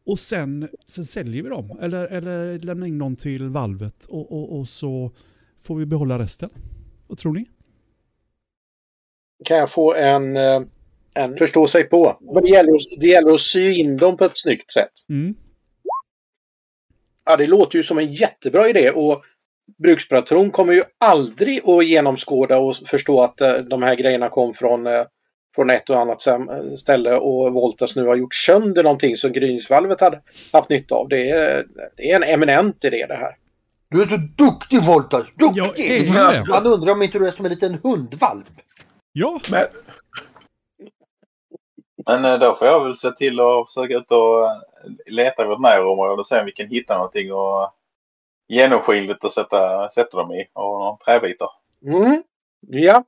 och 0.05 0.19
sen, 0.19 0.69
sen 0.85 1.05
säljer 1.05 1.43
vi 1.43 1.49
dem 1.49 1.77
eller, 1.81 2.07
eller 2.07 2.59
lämnar 2.59 2.87
in 2.87 2.99
dem 2.99 3.15
till 3.15 3.43
valvet 3.49 4.05
och, 4.05 4.31
och, 4.31 4.59
och 4.59 4.69
så 4.69 5.11
får 5.63 5.75
vi 5.75 5.85
behålla 5.85 6.19
resten. 6.19 6.49
Vad 7.07 7.17
tror 7.17 7.33
ni? 7.33 7.45
Kan 9.45 9.57
jag 9.57 9.71
få 9.71 9.93
en, 9.93 10.37
eh, 10.37 10.61
en 11.15 11.37
förstå 11.37 11.67
sig 11.67 11.83
på? 11.83 12.17
Men 12.33 12.43
det 12.43 12.49
gäller, 12.49 12.73
att- 12.73 12.99
det 13.01 13.07
gäller 13.07 13.31
att 13.31 13.39
sy 13.39 13.73
in 13.73 13.97
dem 13.97 14.17
på 14.17 14.25
ett 14.25 14.37
snyggt 14.37 14.71
sätt. 14.71 14.91
Mm. 15.09 15.35
Ja, 17.25 17.37
det 17.37 17.45
låter 17.47 17.77
ju 17.77 17.83
som 17.83 17.97
en 17.97 18.13
jättebra 18.13 18.67
idé 18.69 18.89
och 18.89 19.23
bruksplatron 19.83 20.51
kommer 20.51 20.73
ju 20.73 20.83
aldrig 21.05 21.69
att 21.69 21.85
genomskåda 21.85 22.57
och 22.59 22.75
förstå 22.75 23.21
att 23.21 23.41
eh, 23.41 23.53
de 23.57 23.83
här 23.83 23.95
grejerna 23.95 24.29
kom 24.29 24.53
från, 24.53 24.87
eh, 24.87 25.03
från 25.55 25.69
ett 25.69 25.89
och 25.89 25.97
annat 25.99 26.21
ställe 26.77 27.15
och 27.15 27.53
Voltas 27.53 27.95
nu 27.95 28.05
har 28.05 28.15
gjort 28.15 28.33
sönder 28.33 28.83
någonting 28.83 29.15
som 29.15 29.31
gryningsvalvet 29.31 30.01
hade 30.01 30.21
haft 30.53 30.69
nytta 30.69 30.95
av. 30.95 31.09
Det 31.09 31.29
är, 31.29 31.65
det 31.97 32.11
är 32.11 32.15
en 32.15 32.23
eminent 32.23 32.85
idé 32.85 33.05
det 33.07 33.15
här. 33.15 33.35
Du 33.93 34.01
är 34.01 34.05
så 34.05 34.17
duktig 34.17 34.83
Voltas! 34.83 35.27
Duktig! 35.35 35.63
Jag 35.63 35.79
är. 35.79 36.49
Man 36.49 36.67
undrar 36.67 36.91
om 36.91 37.01
inte 37.01 37.19
du 37.19 37.27
är 37.27 37.31
som 37.31 37.45
en 37.45 37.51
liten 37.51 37.79
hundvalp. 37.83 38.45
Ja, 39.11 39.39
Men 39.51 39.65
Men 42.05 42.25
eh, 42.25 42.39
då 42.39 42.55
får 42.55 42.67
jag 42.67 42.83
väl 42.83 42.97
se 42.97 43.11
till 43.11 43.39
att 43.39 43.73
försöka 43.73 43.97
ut 43.97 44.11
och 44.11 44.45
eh, 44.45 44.51
leta 45.05 45.43
i 45.43 45.47
vårt 45.47 45.59
närområde 45.59 46.21
och 46.21 46.27
se 46.27 46.39
om 46.39 46.45
vi 46.45 46.51
kan 46.51 46.67
hitta 46.67 46.95
någonting 46.95 47.33
och 47.33 47.73
genomskinligt 48.47 49.23
att 49.23 49.33
sätta, 49.33 49.89
sätta 49.89 50.17
dem 50.17 50.33
i 50.33 50.45
och 50.53 50.79
några 50.79 50.97
träbitar. 51.05 51.49
Mm. 51.85 52.23
Ja. 52.67 53.03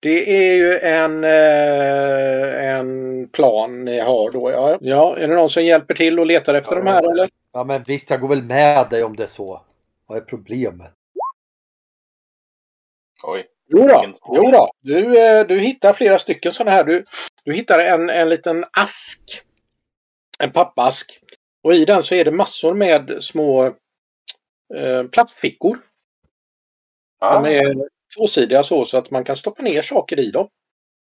Det 0.00 0.48
är 0.48 0.54
ju 0.54 0.78
en, 0.78 1.24
eh, 1.24 2.78
en 2.78 3.28
plan 3.28 3.84
ni 3.84 4.00
har 4.00 4.30
då. 4.30 4.50
Ja. 4.50 4.78
ja, 4.80 5.16
är 5.16 5.28
det 5.28 5.34
någon 5.34 5.50
som 5.50 5.64
hjälper 5.64 5.94
till 5.94 6.20
och 6.20 6.26
letar 6.26 6.54
efter 6.54 6.76
de 6.76 6.86
här 6.86 7.12
eller? 7.12 7.28
Ja 7.56 7.64
men 7.64 7.82
visst, 7.82 8.10
jag 8.10 8.20
går 8.20 8.28
väl 8.28 8.42
med 8.42 8.90
dig 8.90 9.04
om 9.04 9.16
det 9.16 9.22
är 9.22 9.28
så. 9.28 9.62
Vad 10.06 10.18
är 10.18 10.22
problemet? 10.22 10.92
Oj. 13.22 13.46
Jo 13.68 13.88
då, 13.88 14.12
jo 14.34 14.50
då. 14.50 14.70
Du, 14.80 15.26
eh, 15.26 15.46
du 15.46 15.60
hittar 15.60 15.92
flera 15.92 16.18
stycken 16.18 16.52
sådana 16.52 16.70
här. 16.70 16.84
Du, 16.84 17.04
du 17.44 17.52
hittar 17.52 17.78
en, 17.78 18.10
en 18.10 18.28
liten 18.28 18.64
ask. 18.72 19.42
En 20.38 20.52
pappask. 20.52 21.20
Och 21.62 21.74
i 21.74 21.84
den 21.84 22.02
så 22.02 22.14
är 22.14 22.24
det 22.24 22.32
massor 22.32 22.74
med 22.74 23.16
små 23.20 23.64
eh, 24.74 25.02
plastfickor. 25.12 25.78
Ja, 27.20 27.40
De 27.40 27.56
är 27.56 27.88
tvåsidiga 28.16 28.62
så, 28.62 28.84
så 28.84 28.98
att 28.98 29.10
man 29.10 29.24
kan 29.24 29.36
stoppa 29.36 29.62
ner 29.62 29.82
saker 29.82 30.18
i 30.18 30.30
dem. 30.30 30.48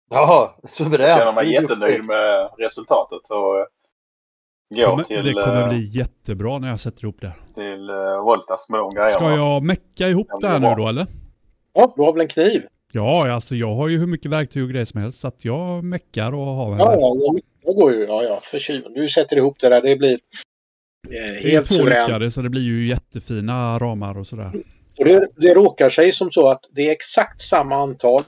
Jag 0.10 0.56
suveränt. 0.69 1.19
känner 1.19 1.34
mig 1.34 1.53
jättenöjd 1.53 2.06
med 2.06 2.49
resultatet. 2.58 3.29
Och 3.29 3.67
eh, 4.76 4.80
gå 4.80 4.89
kommer, 4.89 5.04
till, 5.04 5.23
det 5.23 5.34
kommer 5.34 5.62
eh, 5.62 5.69
bli 5.69 5.86
jättebra 5.86 6.60
när 6.60 6.69
jag 6.69 6.80
sätter 6.80 7.04
ihop 7.04 7.21
det. 7.21 7.34
till 7.56 7.89
eh, 7.89 8.23
Voltas 8.23 8.69
med 8.69 8.80
de 8.80 8.89
grejerna. 8.89 9.12
Ska 9.12 9.36
jag 9.36 9.63
mecka 9.63 10.10
ihop 10.10 10.28
det 10.41 10.47
här 10.47 10.60
nu 10.60 10.76
då 10.78 10.88
eller? 10.88 11.08
Ja, 11.73 11.93
du 11.95 12.02
har 12.02 12.13
väl 12.13 12.21
en 12.21 12.28
kniv? 12.28 12.63
Ja, 12.91 13.32
alltså 13.32 13.56
jag 13.56 13.76
har 13.76 13.88
ju 13.88 13.97
hur 13.99 14.08
mycket 14.08 14.32
verktyg 14.32 14.63
och 14.63 14.69
grejer 14.69 14.86
som 14.86 15.02
helst 15.02 15.19
så 15.19 15.28
att 15.28 15.45
jag 15.45 15.84
meckar 15.84 16.32
och 16.32 16.45
har 16.45 16.78
Ja, 16.78 16.93
ja, 16.93 17.15
ja, 17.19 17.34
det 17.65 17.73
går 17.73 17.93
ju. 17.93 18.04
Ja, 18.04 18.23
ja, 18.23 18.39
för 18.43 18.60
tjuven. 18.60 18.93
Du 18.93 19.10
sätter 19.10 19.38
ihop 19.38 19.60
det 19.60 19.69
där. 19.69 19.82
Det 19.82 19.95
blir 19.95 20.12
eh, 20.13 20.19
Det 21.10 21.17
är 21.17 21.52
helt 21.52 21.65
två 21.65 21.84
lyckade 21.84 22.32
så 22.32 22.41
det 22.41 22.49
blir 22.49 22.62
ju 22.62 22.88
jättefina 22.88 23.80
ramar 23.80 24.17
och 24.17 24.28
sådär. 24.28 24.52
Och 24.99 25.06
det, 25.06 25.28
det 25.36 25.54
råkar 25.54 25.89
sig 25.89 26.12
som 26.12 26.32
så 26.32 26.49
att 26.49 26.62
det 26.71 26.88
är 26.88 26.91
exakt 26.91 27.41
samma 27.41 27.76
antal 27.76 28.23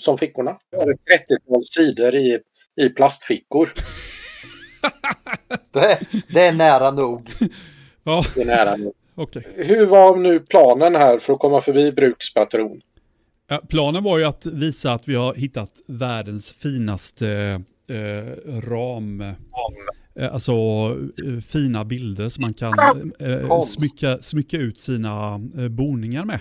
som 0.00 0.18
fickorna. 0.18 0.56
Det 0.70 0.76
är 0.76 0.90
ett 0.90 1.20
30-tal 1.30 1.62
sidor 1.62 2.14
i, 2.14 2.38
i 2.80 2.88
plastfickor. 2.88 3.72
Det, 5.72 5.80
är- 5.80 6.06
det 6.34 6.46
är 6.46 6.52
nära 6.52 6.90
nog. 6.90 7.30
Ja, 8.04 8.24
Det 8.34 8.40
är 8.42 8.46
nära 8.46 8.76
nu. 8.76 8.92
okej. 9.14 9.46
Hur 9.56 9.86
var 9.86 10.16
nu 10.16 10.40
planen 10.40 10.94
här 10.94 11.18
för 11.18 11.32
att 11.32 11.38
komma 11.38 11.60
förbi 11.60 11.92
brukspatron? 11.92 12.80
Ja, 13.48 13.60
planen 13.68 14.04
var 14.04 14.18
ju 14.18 14.24
att 14.24 14.46
visa 14.46 14.92
att 14.92 15.08
vi 15.08 15.14
har 15.14 15.34
hittat 15.34 15.70
världens 15.86 16.50
finaste 16.52 17.28
eh, 17.90 18.50
ram. 18.60 19.20
Eh, 19.20 20.32
alltså 20.34 20.52
eh, 20.52 21.40
fina 21.46 21.84
bilder 21.84 22.28
som 22.28 22.42
man 22.42 22.54
kan 22.54 22.74
eh, 23.18 23.48
Konst. 23.48 23.72
smycka, 23.72 24.18
smycka 24.20 24.56
ut 24.56 24.80
sina 24.80 25.40
eh, 25.58 25.68
boningar 25.68 26.24
med. 26.24 26.40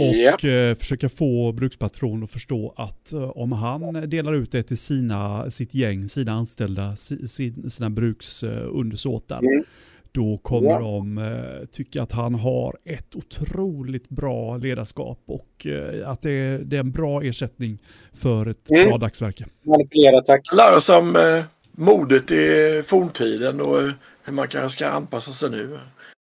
Och 0.00 0.14
Ja. 0.14 0.48
eh, 0.50 0.74
försöka 0.76 1.08
få 1.08 1.52
brukspatron 1.52 2.22
att 2.24 2.30
förstå 2.30 2.74
att 2.76 3.12
eh, 3.12 3.22
om 3.30 3.52
han 3.52 4.10
delar 4.10 4.34
ut 4.34 4.52
det 4.52 4.62
till 4.62 4.78
sina, 4.78 5.50
sitt 5.50 5.74
gäng, 5.74 6.08
sina 6.08 6.32
anställda, 6.32 6.96
si, 6.96 7.28
sin, 7.28 7.70
sina 7.70 7.90
bruksundersåtar, 7.90 9.38
Mm. 9.38 9.64
då 10.12 10.38
kommer 10.38 10.70
Ja. 10.70 10.78
de 10.80 11.18
eh, 11.18 11.66
tycka 11.70 12.02
att 12.02 12.12
han 12.12 12.34
har 12.34 12.76
ett 12.84 13.16
otroligt 13.16 14.08
bra 14.08 14.56
ledarskap 14.56 15.18
och 15.26 15.66
eh, 15.66 16.08
att 16.10 16.22
det 16.22 16.30
är, 16.30 16.58
det 16.58 16.76
är 16.76 16.80
en 16.80 16.90
bra 16.92 17.22
ersättning 17.22 17.78
för 18.12 18.46
ett 18.46 18.70
Mm. 18.70 18.88
bra 18.88 18.98
dagsverke. 18.98 19.46
Manipulera, 19.62 20.20
tack. 20.20 20.40
Lära 20.56 20.80
sig 20.80 20.96
om 20.96 21.16
eh, 21.16 21.44
modet 21.72 22.30
i 22.30 22.82
forntiden 22.86 23.60
och 23.60 23.76
hur 24.24 24.32
man 24.32 24.48
kanske 24.48 24.76
ska 24.78 24.86
anpassa 24.88 25.32
sig 25.32 25.50
nu. 25.50 25.78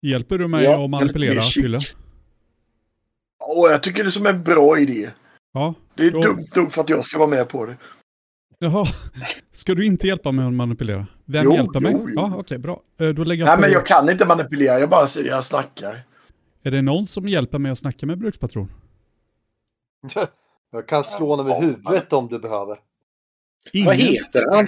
Hjälper 0.02 0.38
du 0.38 0.48
mig 0.48 0.64
Ja, 0.64 0.84
att 0.84 0.90
manipulera. 0.90 1.42
Pylle? 1.62 1.80
Och 3.50 3.70
jag 3.72 3.84
tycker 3.84 4.04
det 4.04 4.10
är 4.10 4.12
som 4.12 4.26
en 4.28 4.44
bra 4.44 4.80
idé. 4.80 5.10
Ja. 5.54 5.74
Det 5.96 6.04
är 6.06 6.12
Jo. 6.12 6.22
dumt 6.22 6.48
nog 6.56 6.72
för 6.74 6.82
att 6.82 6.90
jag 6.90 7.04
ska 7.04 7.18
vara 7.18 7.30
med 7.30 7.50
på 7.50 7.66
det. 7.66 7.78
Jaha, 8.60 8.86
ska 9.54 9.76
du 9.76 9.86
inte 9.86 10.08
hjälpa 10.08 10.32
mig 10.32 10.46
att 10.48 10.54
manipulera? 10.54 11.08
Vem 11.26 11.44
Jo, 11.46 11.54
hjälper 11.54 11.80
mig? 11.80 11.92
jo, 11.96 12.06
jo. 12.10 12.14
Ja, 12.16 12.34
okej, 12.38 12.58
bra. 12.58 12.82
Eh, 13.00 13.08
Då 13.10 13.24
lägger 13.24 13.42
jag 13.44 13.48
Nej 13.48 13.56
på... 13.56 13.62
men 13.62 13.72
jag 13.72 13.86
kan 13.86 14.10
inte 14.10 14.26
manipulera, 14.26 14.80
jag 14.80 14.90
bara 14.90 15.08
säger 15.08 15.30
jag 15.30 15.44
snackar. 15.46 16.00
Är 16.64 16.72
det 16.72 16.82
någon 16.82 17.08
som 17.08 17.28
hjälper 17.28 17.60
mig 17.60 17.72
att 17.72 17.78
snacka 17.78 18.06
med 18.06 18.18
brukspatron? 18.18 18.72
Jag 20.72 20.88
kan 20.88 21.04
slå 21.04 21.28
honom 21.28 21.50
i 21.50 21.54
huvudet 21.54 22.14
om 22.14 22.28
du 22.28 22.40
behöver. 22.40 22.80
Vad 23.86 23.96
heter 23.96 24.44
han? 24.56 24.68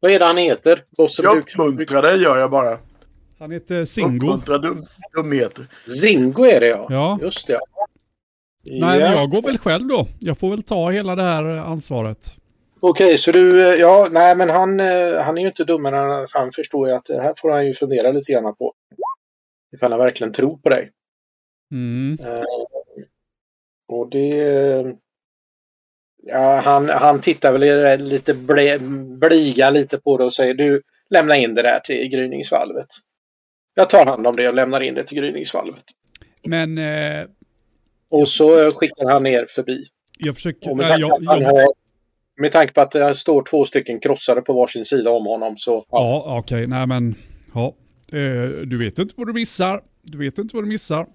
Vad 0.00 0.10
är 0.10 0.18
det 0.18 0.24
han 0.24 0.36
heter? 0.36 0.84
Bosse 0.96 1.22
Jag 1.22 1.36
uppmuntrar 1.38 2.02
dig 2.02 2.22
gör 2.22 2.36
jag 2.38 2.50
bara. 2.50 2.78
Han 3.38 3.50
heter 3.50 3.84
Singo. 3.84 4.26
Uppmuntrar 4.26 4.58
dum, 4.58 4.86
dumheter. 5.16 5.66
Zingo 6.00 6.44
är 6.44 6.60
det 6.60 6.66
ja. 6.66 6.86
Ja. 6.90 7.18
Just 7.22 7.46
det. 7.46 7.52
Ja. 7.52 7.86
Nej, 8.64 8.80
men 8.80 9.00
Ja. 9.00 9.12
jag 9.14 9.30
går 9.30 9.42
väl 9.42 9.58
själv 9.58 9.86
då. 9.86 10.06
Jag 10.20 10.38
får 10.38 10.50
väl 10.50 10.62
ta 10.62 10.90
hela 10.90 11.16
det 11.16 11.22
här 11.22 11.44
ansvaret. 11.44 12.34
Okej, 12.80 13.18
så 13.18 13.32
du... 13.32 13.68
eh, 13.68 13.80
Ja, 13.80 14.08
nej 14.10 14.34
men 14.36 14.50
han, 14.50 14.80
eh, 14.80 15.20
han 15.22 15.38
är 15.38 15.42
ju 15.42 15.48
inte 15.48 15.64
dummare 15.64 15.96
än 15.98 16.10
att 16.22 16.32
han 16.32 16.52
förstår 16.52 16.88
ju 16.88 16.94
att 16.94 17.04
det 17.04 17.22
här 17.22 17.34
får 17.36 17.50
han 17.50 17.66
ju 17.66 17.74
fundera 17.74 18.12
lite 18.12 18.32
grann 18.32 18.54
på. 18.56 18.72
Ifall 19.76 19.92
han 19.92 20.00
verkligen 20.00 20.32
tror 20.32 20.56
på 20.56 20.68
dig. 20.68 20.90
Mm. 21.72 22.18
Eh, 22.20 22.42
och 23.88 24.10
det... 24.10 24.96
Ja, 26.22 26.60
han, 26.64 26.88
han 26.88 27.20
tittar 27.20 27.52
väl 27.58 28.00
lite 28.04 28.34
ble, 28.34 28.78
bliga 29.20 29.70
lite 29.70 29.98
på 29.98 30.16
det 30.16 30.24
och 30.24 30.34
säger 30.34 30.54
du 30.54 30.82
lämna 31.10 31.36
in 31.36 31.54
det 31.54 31.62
där 31.62 31.80
till 31.80 32.08
gryningsvalvet. 32.08 32.86
Jag 33.74 33.90
tar 33.90 34.06
hand 34.06 34.26
om 34.26 34.36
det 34.36 34.48
och 34.48 34.54
lämnar 34.54 34.80
in 34.80 34.94
det 34.94 35.04
till 35.04 35.18
gryningsvalvet. 35.18 35.84
Men 36.44 36.78
eh, 36.78 37.26
Och 38.10 38.28
så 38.28 38.70
skickar 38.70 39.12
han 39.12 39.22
ner 39.22 39.46
förbi. 39.48 39.86
jag 40.18 40.34
försöker... 40.34 40.70
Och 40.70 40.76
med, 40.76 40.86
nej, 40.86 40.90
tanke 40.90 41.06
jag, 41.06 41.24
på 41.24 41.32
att 41.32 41.38
han 41.38 41.42
jag, 41.42 41.60
har, 41.60 41.72
med 42.40 42.52
tanke 42.52 42.72
på 42.72 42.80
att 42.80 42.90
det 42.90 43.14
står 43.14 43.42
två 43.42 43.64
stycken 43.64 44.00
krossade 44.00 44.42
på 44.42 44.52
varsin 44.52 44.84
sida 44.84 45.10
om 45.10 45.26
honom 45.26 45.58
så... 45.58 45.72
Ja. 45.72 45.84
ja, 46.26 46.38
okej. 46.38 46.66
Nej, 46.66 46.86
men... 46.86 47.14
Ja. 47.54 47.74
Eh, 48.12 48.50
du 48.66 48.78
vet 48.78 48.98
inte 48.98 49.14
vad 49.16 49.26
du 49.26 49.32
missar. 49.32 49.82
Du 50.02 50.18
vet 50.18 50.38
inte 50.38 50.56
vad 50.56 50.64
du 50.64 50.68
missar. 50.68 51.06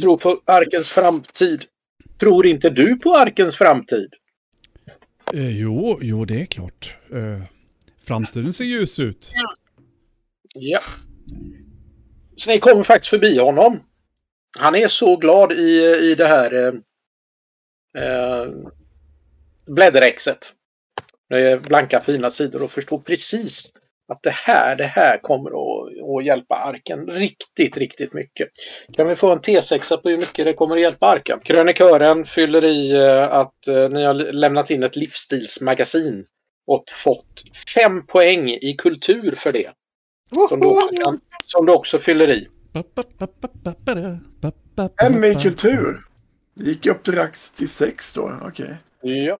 Tror 0.00 0.16
på 0.16 0.40
arkens 0.44 0.90
framtid. 0.90 1.64
Tror 2.18 2.46
inte 2.46 2.70
du 2.70 2.96
på 2.96 3.10
arkens 3.10 3.56
framtid? 3.56 4.08
Eh, 5.34 5.60
jo, 5.60 5.98
jo, 6.02 6.24
det 6.24 6.40
är 6.40 6.46
klart. 6.46 6.96
Eh, 7.12 7.42
framtiden 8.04 8.52
ser 8.52 8.64
ljus 8.64 8.98
ut. 8.98 9.32
Ja. 10.54 10.80
Så 12.36 12.50
ni 12.50 12.58
kommer 12.58 12.82
faktiskt 12.82 13.10
förbi 13.10 13.38
honom. 13.38 13.80
Han 14.58 14.74
är 14.74 14.88
så 14.88 15.16
glad 15.16 15.52
i, 15.52 15.96
i 16.10 16.14
det 16.14 16.26
här 16.26 16.54
eh, 16.54 16.72
eh, 18.04 18.48
blädderexet. 19.66 20.52
Det 21.28 21.50
är 21.50 21.58
blanka 21.58 22.00
fina 22.00 22.30
sidor 22.30 22.62
och 22.62 22.70
förstår 22.70 22.98
precis 22.98 23.70
att 24.12 24.22
det 24.22 24.30
här, 24.30 24.76
det 24.76 24.86
här 24.86 25.18
kommer 25.22 25.50
att, 25.50 25.88
att 26.18 26.24
hjälpa 26.24 26.54
arken 26.54 27.06
riktigt, 27.06 27.76
riktigt 27.76 28.12
mycket. 28.12 28.48
Kan 28.92 29.08
vi 29.08 29.16
få 29.16 29.32
en 29.32 29.40
T6 29.40 29.96
på 29.96 30.08
hur 30.08 30.18
mycket 30.18 30.44
det 30.44 30.52
kommer 30.52 30.74
att 30.74 30.80
hjälpa 30.80 31.06
arken? 31.06 31.40
Krönikören 31.40 32.24
fyller 32.24 32.64
i 32.64 32.92
eh, 32.92 33.32
att 33.32 33.68
eh, 33.68 33.88
ni 33.88 34.04
har 34.04 34.14
lämnat 34.14 34.70
in 34.70 34.82
ett 34.82 34.96
livsstilsmagasin 34.96 36.24
och 36.66 36.84
fått 37.04 37.42
fem 37.74 38.06
poäng 38.06 38.50
i 38.50 38.74
kultur 38.78 39.34
för 39.36 39.52
det. 39.52 39.70
Som 40.48 40.60
du 40.60 40.66
också, 40.66 40.88
kan, 40.88 41.20
som 41.44 41.66
du 41.66 41.72
också 41.72 41.98
fyller 41.98 42.30
i. 42.30 42.48
M 45.02 45.24
i 45.24 45.34
kultur. 45.34 46.06
Det 46.54 46.64
gick 46.64 46.86
upp 46.86 47.04
direkt 47.04 47.56
till 47.56 47.68
sex 47.68 48.12
då, 48.12 48.38
okej. 48.42 48.76
Ja. 49.02 49.38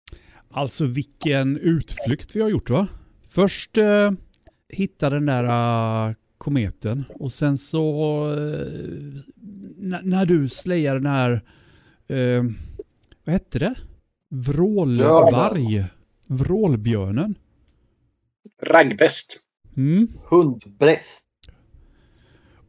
Alltså 0.51 0.87
vilken 0.87 1.57
utflykt 1.57 2.37
vi 2.37 2.41
har 2.41 2.49
gjort 2.49 2.71
va? 2.71 2.89
Först 3.29 3.77
eh, 3.77 4.11
hitta 4.69 5.11
den 5.11 5.27
där 5.27 5.45
eh, 6.09 6.15
kometen 6.39 7.05
och 7.15 7.33
sen 7.33 7.59
så 7.59 7.85
eh, 8.27 9.21
när, 10.03 10.27
du 10.27 10.49
slayar 10.49 10.95
den 10.95 11.07
här, 11.07 11.33
eh, 12.09 12.45
vad 13.25 13.33
hette 13.33 13.59
det? 13.59 13.75
Vrålvarg? 14.29 15.85
Vrålbjörnen? 16.27 17.35
Raggbäst. 18.63 19.41
Mm. 19.77 20.09
Hundbräst. 20.25 21.30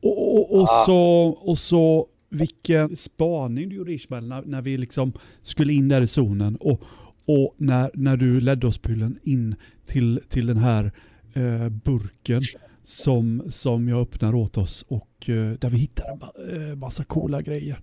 Och, 0.02 0.36
och, 0.36 0.56
och, 0.58 0.64
Ah. 0.64 0.84
så, 0.86 1.00
och 1.42 1.60
så 1.60 2.08
vilken 2.30 2.98
spaning 2.98 3.70
du 3.70 3.76
gjorde 3.76 3.94
Ismail 3.94 4.28
när, 4.28 4.42
när 4.42 4.62
vi 4.62 4.78
liksom 4.78 5.14
skulle 5.42 5.74
in 5.74 5.88
där 5.88 6.02
i 6.02 6.08
zonen 6.08 6.56
och, 6.56 6.82
och 7.26 7.56
när, 7.58 7.92
när 7.94 8.18
du 8.18 8.42
ledde 8.42 8.68
oss 8.68 8.78
Pyllen 8.78 9.20
in 9.24 9.56
till, 9.86 10.20
till 10.30 10.48
den 10.48 10.58
här 10.58 10.92
eh, 11.34 11.70
burken 11.70 12.42
som, 12.84 13.44
som 13.50 13.88
jag 13.90 14.02
öppnar 14.02 14.36
åt 14.36 14.58
oss 14.58 14.86
och 14.88 15.30
eh, 15.30 15.52
där 15.52 15.70
vi 15.70 15.78
hittade 15.78 16.10
en 16.12 16.20
ma- 16.20 16.70
eh, 16.72 16.76
massa 16.76 17.04
coola 17.04 17.42
grejer. 17.42 17.80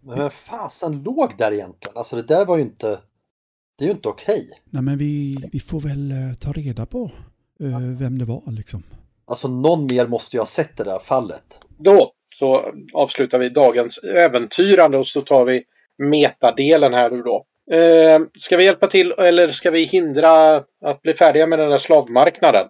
Men 0.00 0.18
vem 0.18 0.30
fasen 0.48 1.02
låg 1.02 1.30
där 1.38 1.52
egentligen? 1.52 1.96
Alltså 1.96 2.16
det 2.16 2.22
där 2.22 2.46
var 2.46 2.56
ju 2.56 2.62
inte... 2.62 3.00
Det 3.78 3.84
är 3.84 3.88
ju 3.88 3.94
inte 3.94 4.08
okej. 4.08 4.50
Nej 4.70 4.82
men 4.82 4.98
vi, 4.98 5.36
vi 5.52 5.60
får 5.60 5.80
väl 5.80 6.10
eh, 6.10 6.34
ta 6.40 6.52
reda 6.52 6.86
på 6.86 7.10
eh, 7.60 7.78
vem 7.78 8.18
det 8.18 8.24
var 8.24 8.42
liksom. 8.52 8.82
Alltså 9.24 9.48
någon 9.48 9.84
mer 9.84 10.06
måste 10.06 10.36
ju 10.36 10.40
ha 10.40 10.46
sett 10.46 10.76
det 10.76 10.84
där 10.84 10.98
fallet. 10.98 11.42
Då 11.78 12.10
så 12.34 12.60
avslutar 12.94 13.38
vi 13.38 13.48
dagens 13.48 13.98
äventyrande 14.04 14.98
och 14.98 15.06
så 15.06 15.20
tar 15.20 15.44
vi 15.44 15.62
metadelen 16.10 16.94
här 16.94 17.10
nu 17.10 17.22
då. 17.22 17.44
Eh, 17.76 18.20
ska 18.38 18.56
vi 18.56 18.64
hjälpa 18.64 18.86
till 18.86 19.12
eller 19.18 19.48
ska 19.48 19.70
vi 19.70 19.84
hindra 19.84 20.56
att 20.84 21.02
bli 21.02 21.14
färdiga 21.14 21.46
med 21.46 21.58
den 21.58 21.70
där 21.70 21.78
slavmarknaden? 21.78 22.66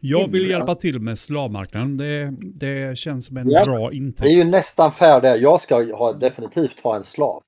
Jag 0.00 0.30
vill 0.30 0.40
Hindra. 0.42 0.56
hjälpa 0.58 0.74
till 0.74 1.00
med 1.00 1.18
slavmarknaden. 1.18 1.96
Det, 1.96 2.30
det 2.40 2.98
känns 2.98 3.26
som 3.26 3.36
en 3.36 3.50
Ja. 3.50 3.64
bra 3.64 3.78
Det 3.78 3.84
är 3.86 4.28
ju 4.30 4.40
intäkt. 4.40 4.50
nästan 4.50 4.92
färdiga. 4.92 5.36
Jag 5.36 5.60
ska 5.60 5.96
ha, 5.96 6.12
definitivt 6.12 6.80
ha 6.82 6.96
en 6.96 7.04
slav. 7.04 7.42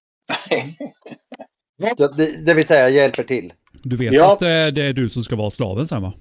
Det, 1.96 2.08
det, 2.16 2.44
det 2.46 2.54
vill 2.54 2.66
säga, 2.66 2.80
jag 2.80 2.90
hjälper 2.90 3.22
till. 3.22 3.52
Du 3.82 3.96
vet 3.96 4.12
Ja. 4.12 4.32
att 4.32 4.42
eh, 4.42 4.46
det 4.48 4.82
är 4.82 4.92
du 4.92 5.08
som 5.08 5.22
ska 5.22 5.36
vara 5.36 5.50
slaven 5.50 5.86
sen 5.88 6.02
va? 6.02 6.12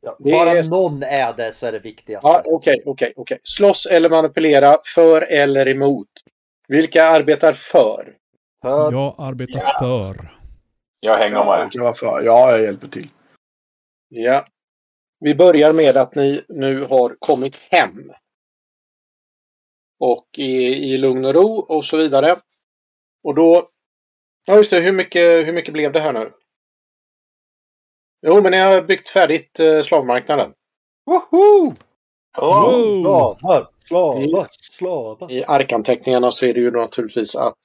Ja, 0.00 0.16
Det 0.18 0.32
bara 0.32 0.50
är- 0.50 0.70
någon 0.70 1.02
är 1.02 1.32
det 1.32 1.52
så 1.52 1.66
är 1.66 1.72
det 1.72 1.78
viktigaste. 1.78 2.28
Ja, 2.28 2.42
okej, 2.44 2.82
okej, 2.86 3.12
okej. 3.16 3.38
Slåss 3.42 3.86
eller 3.86 4.10
manipulera, 4.10 4.76
för 4.94 5.22
eller 5.22 5.68
emot. 5.68 6.08
Vilka 6.68 7.04
arbetar 7.04 7.52
för? 7.52 8.16
För 8.62 8.92
Jag 8.92 9.14
arbetar 9.18 9.60
för. 9.80 10.30
Jag 11.00 11.18
hänger 11.18 11.36
Ja, 11.36 11.68
med. 11.74 11.82
vara 11.82 11.94
för. 11.94 12.22
ja, 12.24 12.50
jag 12.50 12.62
hjälper 12.62 12.88
till. 12.88 13.08
Ja. 14.08 14.44
Vi 15.20 15.34
börjar 15.34 15.72
med 15.72 15.96
att 15.96 16.14
ni 16.14 16.44
nu 16.48 16.82
har 16.84 17.16
kommit 17.18 17.56
hem. 17.56 18.12
Och 20.00 20.26
i, 20.36 20.66
i 20.92 20.96
lugn 20.96 21.24
och 21.24 21.34
ro 21.34 21.58
och 21.58 21.84
så 21.84 21.96
vidare. 21.96 22.36
Och 23.24 23.34
då... 23.34 23.68
Ja 24.44 24.56
just 24.56 24.70
det, 24.70 24.80
hur 24.80 24.92
mycket, 24.92 25.46
hur 25.46 25.52
mycket 25.52 25.72
blev 25.72 25.92
det 25.92 26.00
här 26.00 26.12
nu? 26.12 26.32
Jo, 28.26 28.40
men 28.42 28.52
ni 28.52 28.58
har 28.58 28.82
byggt 28.82 29.08
färdigt 29.08 29.60
eh, 29.60 29.82
slavmarknaden. 29.82 30.52
Woho! 31.06 31.74
Oh. 32.38 33.02
Slavar, 33.02 33.68
slavar, 33.88 34.40
Yes. 34.40 34.48
slavar. 34.50 35.32
I 35.32 35.44
arkanteckningarna 35.44 36.32
så 36.32 36.46
är 36.46 36.54
det 36.54 36.60
ju 36.60 36.70
naturligtvis 36.70 37.36
att 37.36 37.58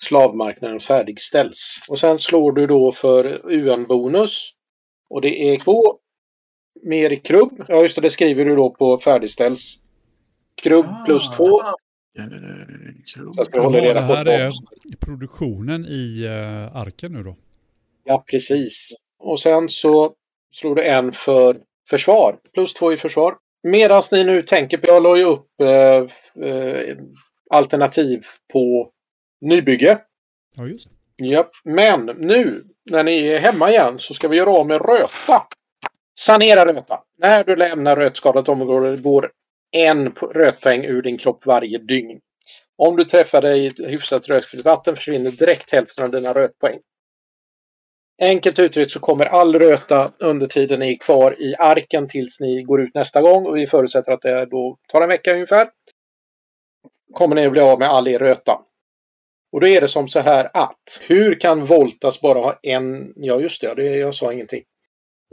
slavmarknaden 0.00 0.80
färdigställs. 0.80 1.80
Och 1.88 1.98
sen 1.98 2.18
slår 2.18 2.52
du 2.52 2.66
då 2.66 2.92
för 2.92 3.40
UN-bonus. 3.52 4.50
Och 5.10 5.20
det 5.20 5.54
är 5.54 5.58
två 5.58 5.98
mer 6.82 7.12
i 7.12 7.16
krubb. 7.16 7.64
Ja 7.68 7.82
just 7.82 7.94
det, 7.96 8.02
det 8.02 8.10
skriver 8.10 8.44
du 8.44 8.56
då 8.56 8.70
på 8.70 8.98
färdigställs. 8.98 9.78
Krubb 10.62 10.86
plus 11.06 11.30
två. 11.30 11.60
Så 13.34 13.42
att 13.42 13.48
vi 13.52 13.58
håller 13.58 13.80
reda 13.80 14.00
det 14.00 14.06
på 14.06 14.14
här 14.14 14.26
är 14.26 14.52
produktionen 15.00 15.86
i 15.86 16.24
uh, 16.24 16.76
arken 16.76 17.12
nu 17.12 17.22
då. 17.22 17.36
Ja, 18.04 18.24
precis. 18.30 18.90
Och 19.24 19.40
sen 19.40 19.68
så 19.68 20.12
slår 20.52 20.74
du 20.74 20.82
en 20.82 21.12
för 21.12 21.56
försvar. 21.90 22.38
Plus 22.54 22.74
två 22.74 22.92
i 22.92 22.96
försvar. 22.96 23.36
Medan 23.62 24.02
ni 24.12 24.24
nu 24.24 24.42
tänker 24.42 24.76
på, 24.76 24.86
jag 24.86 25.02
la 25.02 25.16
ju 25.16 25.24
upp 25.24 25.60
eh, 25.60 26.48
eh, 26.48 26.96
alternativ 27.50 28.20
på 28.52 28.90
nybygge. 29.40 29.98
Ja, 30.56 30.66
just 30.66 30.88
det. 31.16 31.26
Japp. 31.26 31.50
Men 31.64 32.10
nu 32.18 32.64
när 32.90 33.04
ni 33.04 33.26
är 33.26 33.38
hemma 33.38 33.70
igen 33.70 33.98
så 33.98 34.14
ska 34.14 34.28
vi 34.28 34.36
göra 34.36 34.50
av 34.50 34.66
med 34.66 34.80
röta. 34.80 35.46
Sanera 36.18 36.66
röta. 36.66 37.00
När 37.18 37.44
du 37.44 37.56
lämnar 37.56 37.96
rötskadat 37.96 38.48
område 38.48 38.96
går 38.96 39.30
en 39.72 40.12
rötpoäng 40.34 40.84
ur 40.84 41.02
din 41.02 41.18
kropp 41.18 41.46
varje 41.46 41.78
dygn. 41.78 42.20
Om 42.76 42.96
du 42.96 43.04
träffar 43.04 43.42
dig 43.42 43.64
i 43.64 43.66
ett 43.66 43.80
hyfsat 43.80 44.28
rötfritt 44.28 44.64
vatten 44.64 44.96
försvinner 44.96 45.30
direkt 45.30 45.72
hälften 45.72 46.04
av 46.04 46.10
dina 46.10 46.32
rötpoäng. 46.32 46.78
Enkelt 48.22 48.58
uttryckt 48.58 48.90
så 48.90 49.00
kommer 49.00 49.26
all 49.26 49.58
röta 49.58 50.12
under 50.18 50.46
tiden 50.46 50.80
ni 50.80 50.92
är 50.92 50.96
kvar 50.96 51.42
i 51.42 51.54
arken 51.58 52.08
tills 52.08 52.40
ni 52.40 52.62
går 52.62 52.80
ut 52.80 52.94
nästa 52.94 53.22
gång 53.22 53.46
och 53.46 53.56
vi 53.56 53.66
förutsätter 53.66 54.12
att 54.12 54.22
det 54.22 54.46
då 54.46 54.78
tar 54.88 55.02
en 55.02 55.08
vecka 55.08 55.32
ungefär. 55.32 55.68
Kommer 57.12 57.36
ni 57.36 57.46
att 57.46 57.52
bli 57.52 57.60
av 57.60 57.78
med 57.78 57.88
all 57.88 58.08
er 58.08 58.18
röta. 58.18 58.58
Och 59.52 59.60
då 59.60 59.66
är 59.66 59.80
det 59.80 59.88
som 59.88 60.08
så 60.08 60.20
här 60.20 60.50
att 60.54 61.00
hur 61.02 61.40
kan 61.40 61.64
Voltas 61.64 62.20
bara 62.20 62.38
ha 62.38 62.58
en... 62.62 63.12
Ja 63.16 63.40
just 63.40 63.60
det, 63.60 63.74
det 63.74 63.96
jag 63.96 64.14
sa 64.14 64.32
ingenting. 64.32 64.62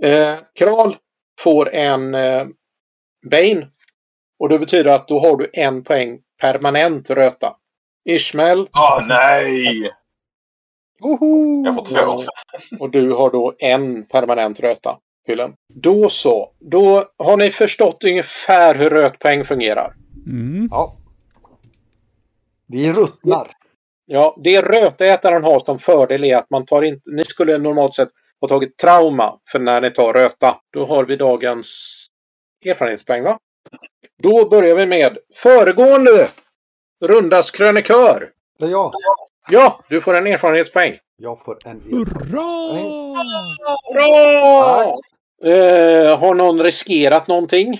Eh, 0.03 0.37
Kral 0.55 0.95
får 1.39 1.73
en 1.73 2.15
eh, 2.15 2.45
Bane. 3.31 3.67
Och 4.39 4.49
det 4.49 4.59
betyder 4.59 4.91
att 4.91 5.07
då 5.07 5.19
har 5.19 5.37
du 5.37 5.49
en 5.53 5.83
poäng 5.83 6.19
permanent 6.41 7.09
röta. 7.09 7.55
Ishmael 8.09 8.69
Åh 8.73 9.07
nej! 9.07 9.91
Woho! 11.01 11.63
Jag 11.65 11.75
får 11.75 11.85
två. 11.85 12.25
och 12.79 12.89
du 12.89 13.11
har 13.11 13.31
då 13.31 13.53
en 13.59 14.05
permanent 14.05 14.59
röta. 14.59 14.97
Hyllen. 15.27 15.53
Då 15.73 16.09
så. 16.09 16.51
Då 16.59 17.03
har 17.17 17.37
ni 17.37 17.51
förstått 17.51 18.03
ungefär 18.03 18.75
hur 18.75 18.89
rötpoäng 18.89 19.45
fungerar. 19.45 19.93
Mm. 20.27 20.67
Ja. 20.71 20.97
Vi 22.67 22.93
ruttnar. 22.93 23.51
Ja, 24.05 24.37
det 24.43 24.61
rötätaren 24.61 25.43
har 25.43 25.59
som 25.59 25.79
fördel 25.79 26.23
är 26.23 26.37
att 26.37 26.49
man 26.49 26.65
tar 26.65 26.81
inte... 26.81 27.01
Ni 27.11 27.23
skulle 27.23 27.57
normalt 27.57 27.93
sett 27.93 28.09
ha 28.41 28.47
tagit 28.47 28.77
trauma 28.77 29.39
för 29.51 29.59
när 29.59 29.81
ni 29.81 29.89
tar 29.89 30.13
röta. 30.13 30.57
Då 30.73 30.85
har 30.85 31.05
vi 31.05 31.15
dagens 31.15 32.05
erfarenhetspoäng, 32.65 33.23
va? 33.23 33.39
Då 34.23 34.49
börjar 34.49 34.75
vi 34.75 34.85
med 34.85 35.17
föregående 35.33 36.29
rundas 37.05 37.51
krönikör. 37.51 38.29
Det 38.59 38.65
är 38.65 38.69
jag. 38.69 38.93
Ja, 39.49 39.83
du 39.89 40.01
får 40.01 40.13
en 40.17 40.27
erfarenhetspoäng. 40.27 40.93
Jag 41.17 41.39
får 41.45 41.57
en 41.65 41.81
Hurra! 41.89 42.73
Bra! 43.93 44.99
Eh, 45.43 46.19
har 46.19 46.33
någon 46.35 46.63
riskerat 46.63 47.27
någonting? 47.27 47.79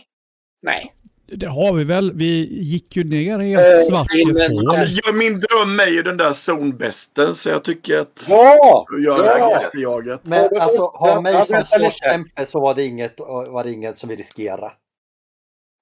Nej. 0.62 0.91
Det 1.34 1.45
har 1.47 1.74
vi 1.74 1.84
väl. 1.84 2.12
Vi 2.15 2.47
gick 2.63 2.95
ju 2.95 3.04
ner 3.04 3.39
helt 3.39 3.74
Eh, 3.74 3.80
svart 3.89 4.15
i 4.15 4.26
men-. 4.26 4.67
Alltså, 4.67 4.86
jag, 5.04 5.15
min 5.15 5.34
dröm 5.39 5.80
är 5.80 5.88
ju 5.91 6.02
den 6.04 6.17
där 6.17 6.34
zonbästen 6.34 7.36
så 7.36 7.50
jag 7.50 7.63
tycker 7.63 7.97
att 8.00 8.26
Ja! 8.30 8.86
göra 9.06 9.38
Ja. 9.39 9.58
efterjaget. 9.62 10.19
Men 10.24 10.50
Ja, 10.52 10.62
alltså, 10.62 10.78
ja, 10.82 10.91
ha 11.13 11.21
mig 11.21 11.45
som 11.45 11.63
slåsskämpe 11.65 12.45
så 12.45 12.60
var 12.60 12.74
det 12.76 12.84
inget, 12.84 13.19
var 13.19 13.63
det 13.63 13.71
inget 13.71 13.97
som 13.97 14.10
vi 14.10 14.15
riskerade. 14.15 14.71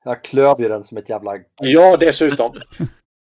Jag 0.05 0.23
klöv 0.23 0.61
ju 0.61 0.69
den 0.69 0.83
som 0.83 0.97
ett 0.97 1.09
jävla... 1.09 1.31
Ja, 1.61 1.97
dessutom. 1.99 2.51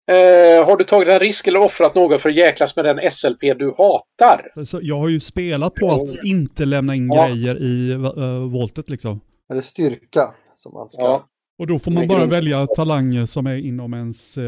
Eh, 0.09 0.65
har 0.65 0.77
du 0.77 0.83
tagit 0.83 1.07
en 1.09 1.19
risk 1.19 1.47
eller 1.47 1.59
offrat 1.59 1.95
något 1.95 2.21
för 2.21 2.29
att 2.29 2.35
jäklas 2.35 2.75
med 2.75 2.85
den 2.85 3.11
SLP 3.11 3.39
du 3.41 3.73
hatar? 3.77 4.63
Så 4.65 4.79
jag 4.81 4.99
har 4.99 5.09
ju 5.09 5.19
spelat 5.19 5.73
på 5.75 5.91
att 5.91 6.23
inte 6.25 6.65
lämna 6.65 6.95
in 6.95 7.09
Ja. 7.13 7.27
grejer 7.27 7.61
i 7.61 7.93
uh, 7.93 8.51
voltet 8.51 8.89
liksom. 8.89 9.19
Är 9.49 9.55
det 9.55 9.61
styrka 9.61 10.33
som 10.55 10.73
man 10.73 10.89
ska... 10.89 11.01
Ja. 11.01 11.23
Och 11.59 11.67
då 11.67 11.79
får 11.79 11.91
man 11.91 12.07
bara 12.07 12.19
grund- 12.19 12.31
välja 12.31 12.67
talanger 12.67 13.25
som 13.25 13.47
är 13.47 13.55
inom 13.55 13.93
ens 13.93 14.37
eh, 14.37 14.43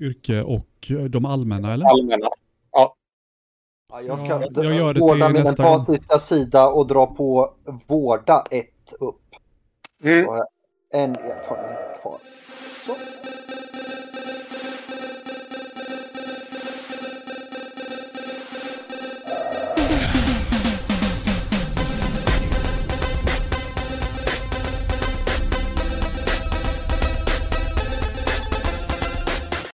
yrke 0.00 0.42
och 0.42 0.90
eh, 0.90 0.96
de 0.96 1.24
allmänna 1.24 1.72
eller? 1.74 1.86
Allmänna. 1.86 2.26
Ja, 2.72 2.96
jag 4.06 4.18
ska 4.18 4.28
Ja, 4.28 4.64
jag 4.64 4.74
gör 4.74 4.88
det 4.88 4.92
till 4.94 5.00
vårda 5.00 5.28
min 5.28 5.42
nästa 5.42 5.62
gång. 5.62 5.74
empatiska 5.80 6.18
sida 6.18 6.68
och 6.68 6.86
dra 6.86 7.06
på 7.06 7.54
vårda 7.86 8.44
ett 8.50 8.92
upp. 9.00 9.16
Mm. 10.04 10.26
En 10.92 11.10
erfarenhet. 11.10 11.89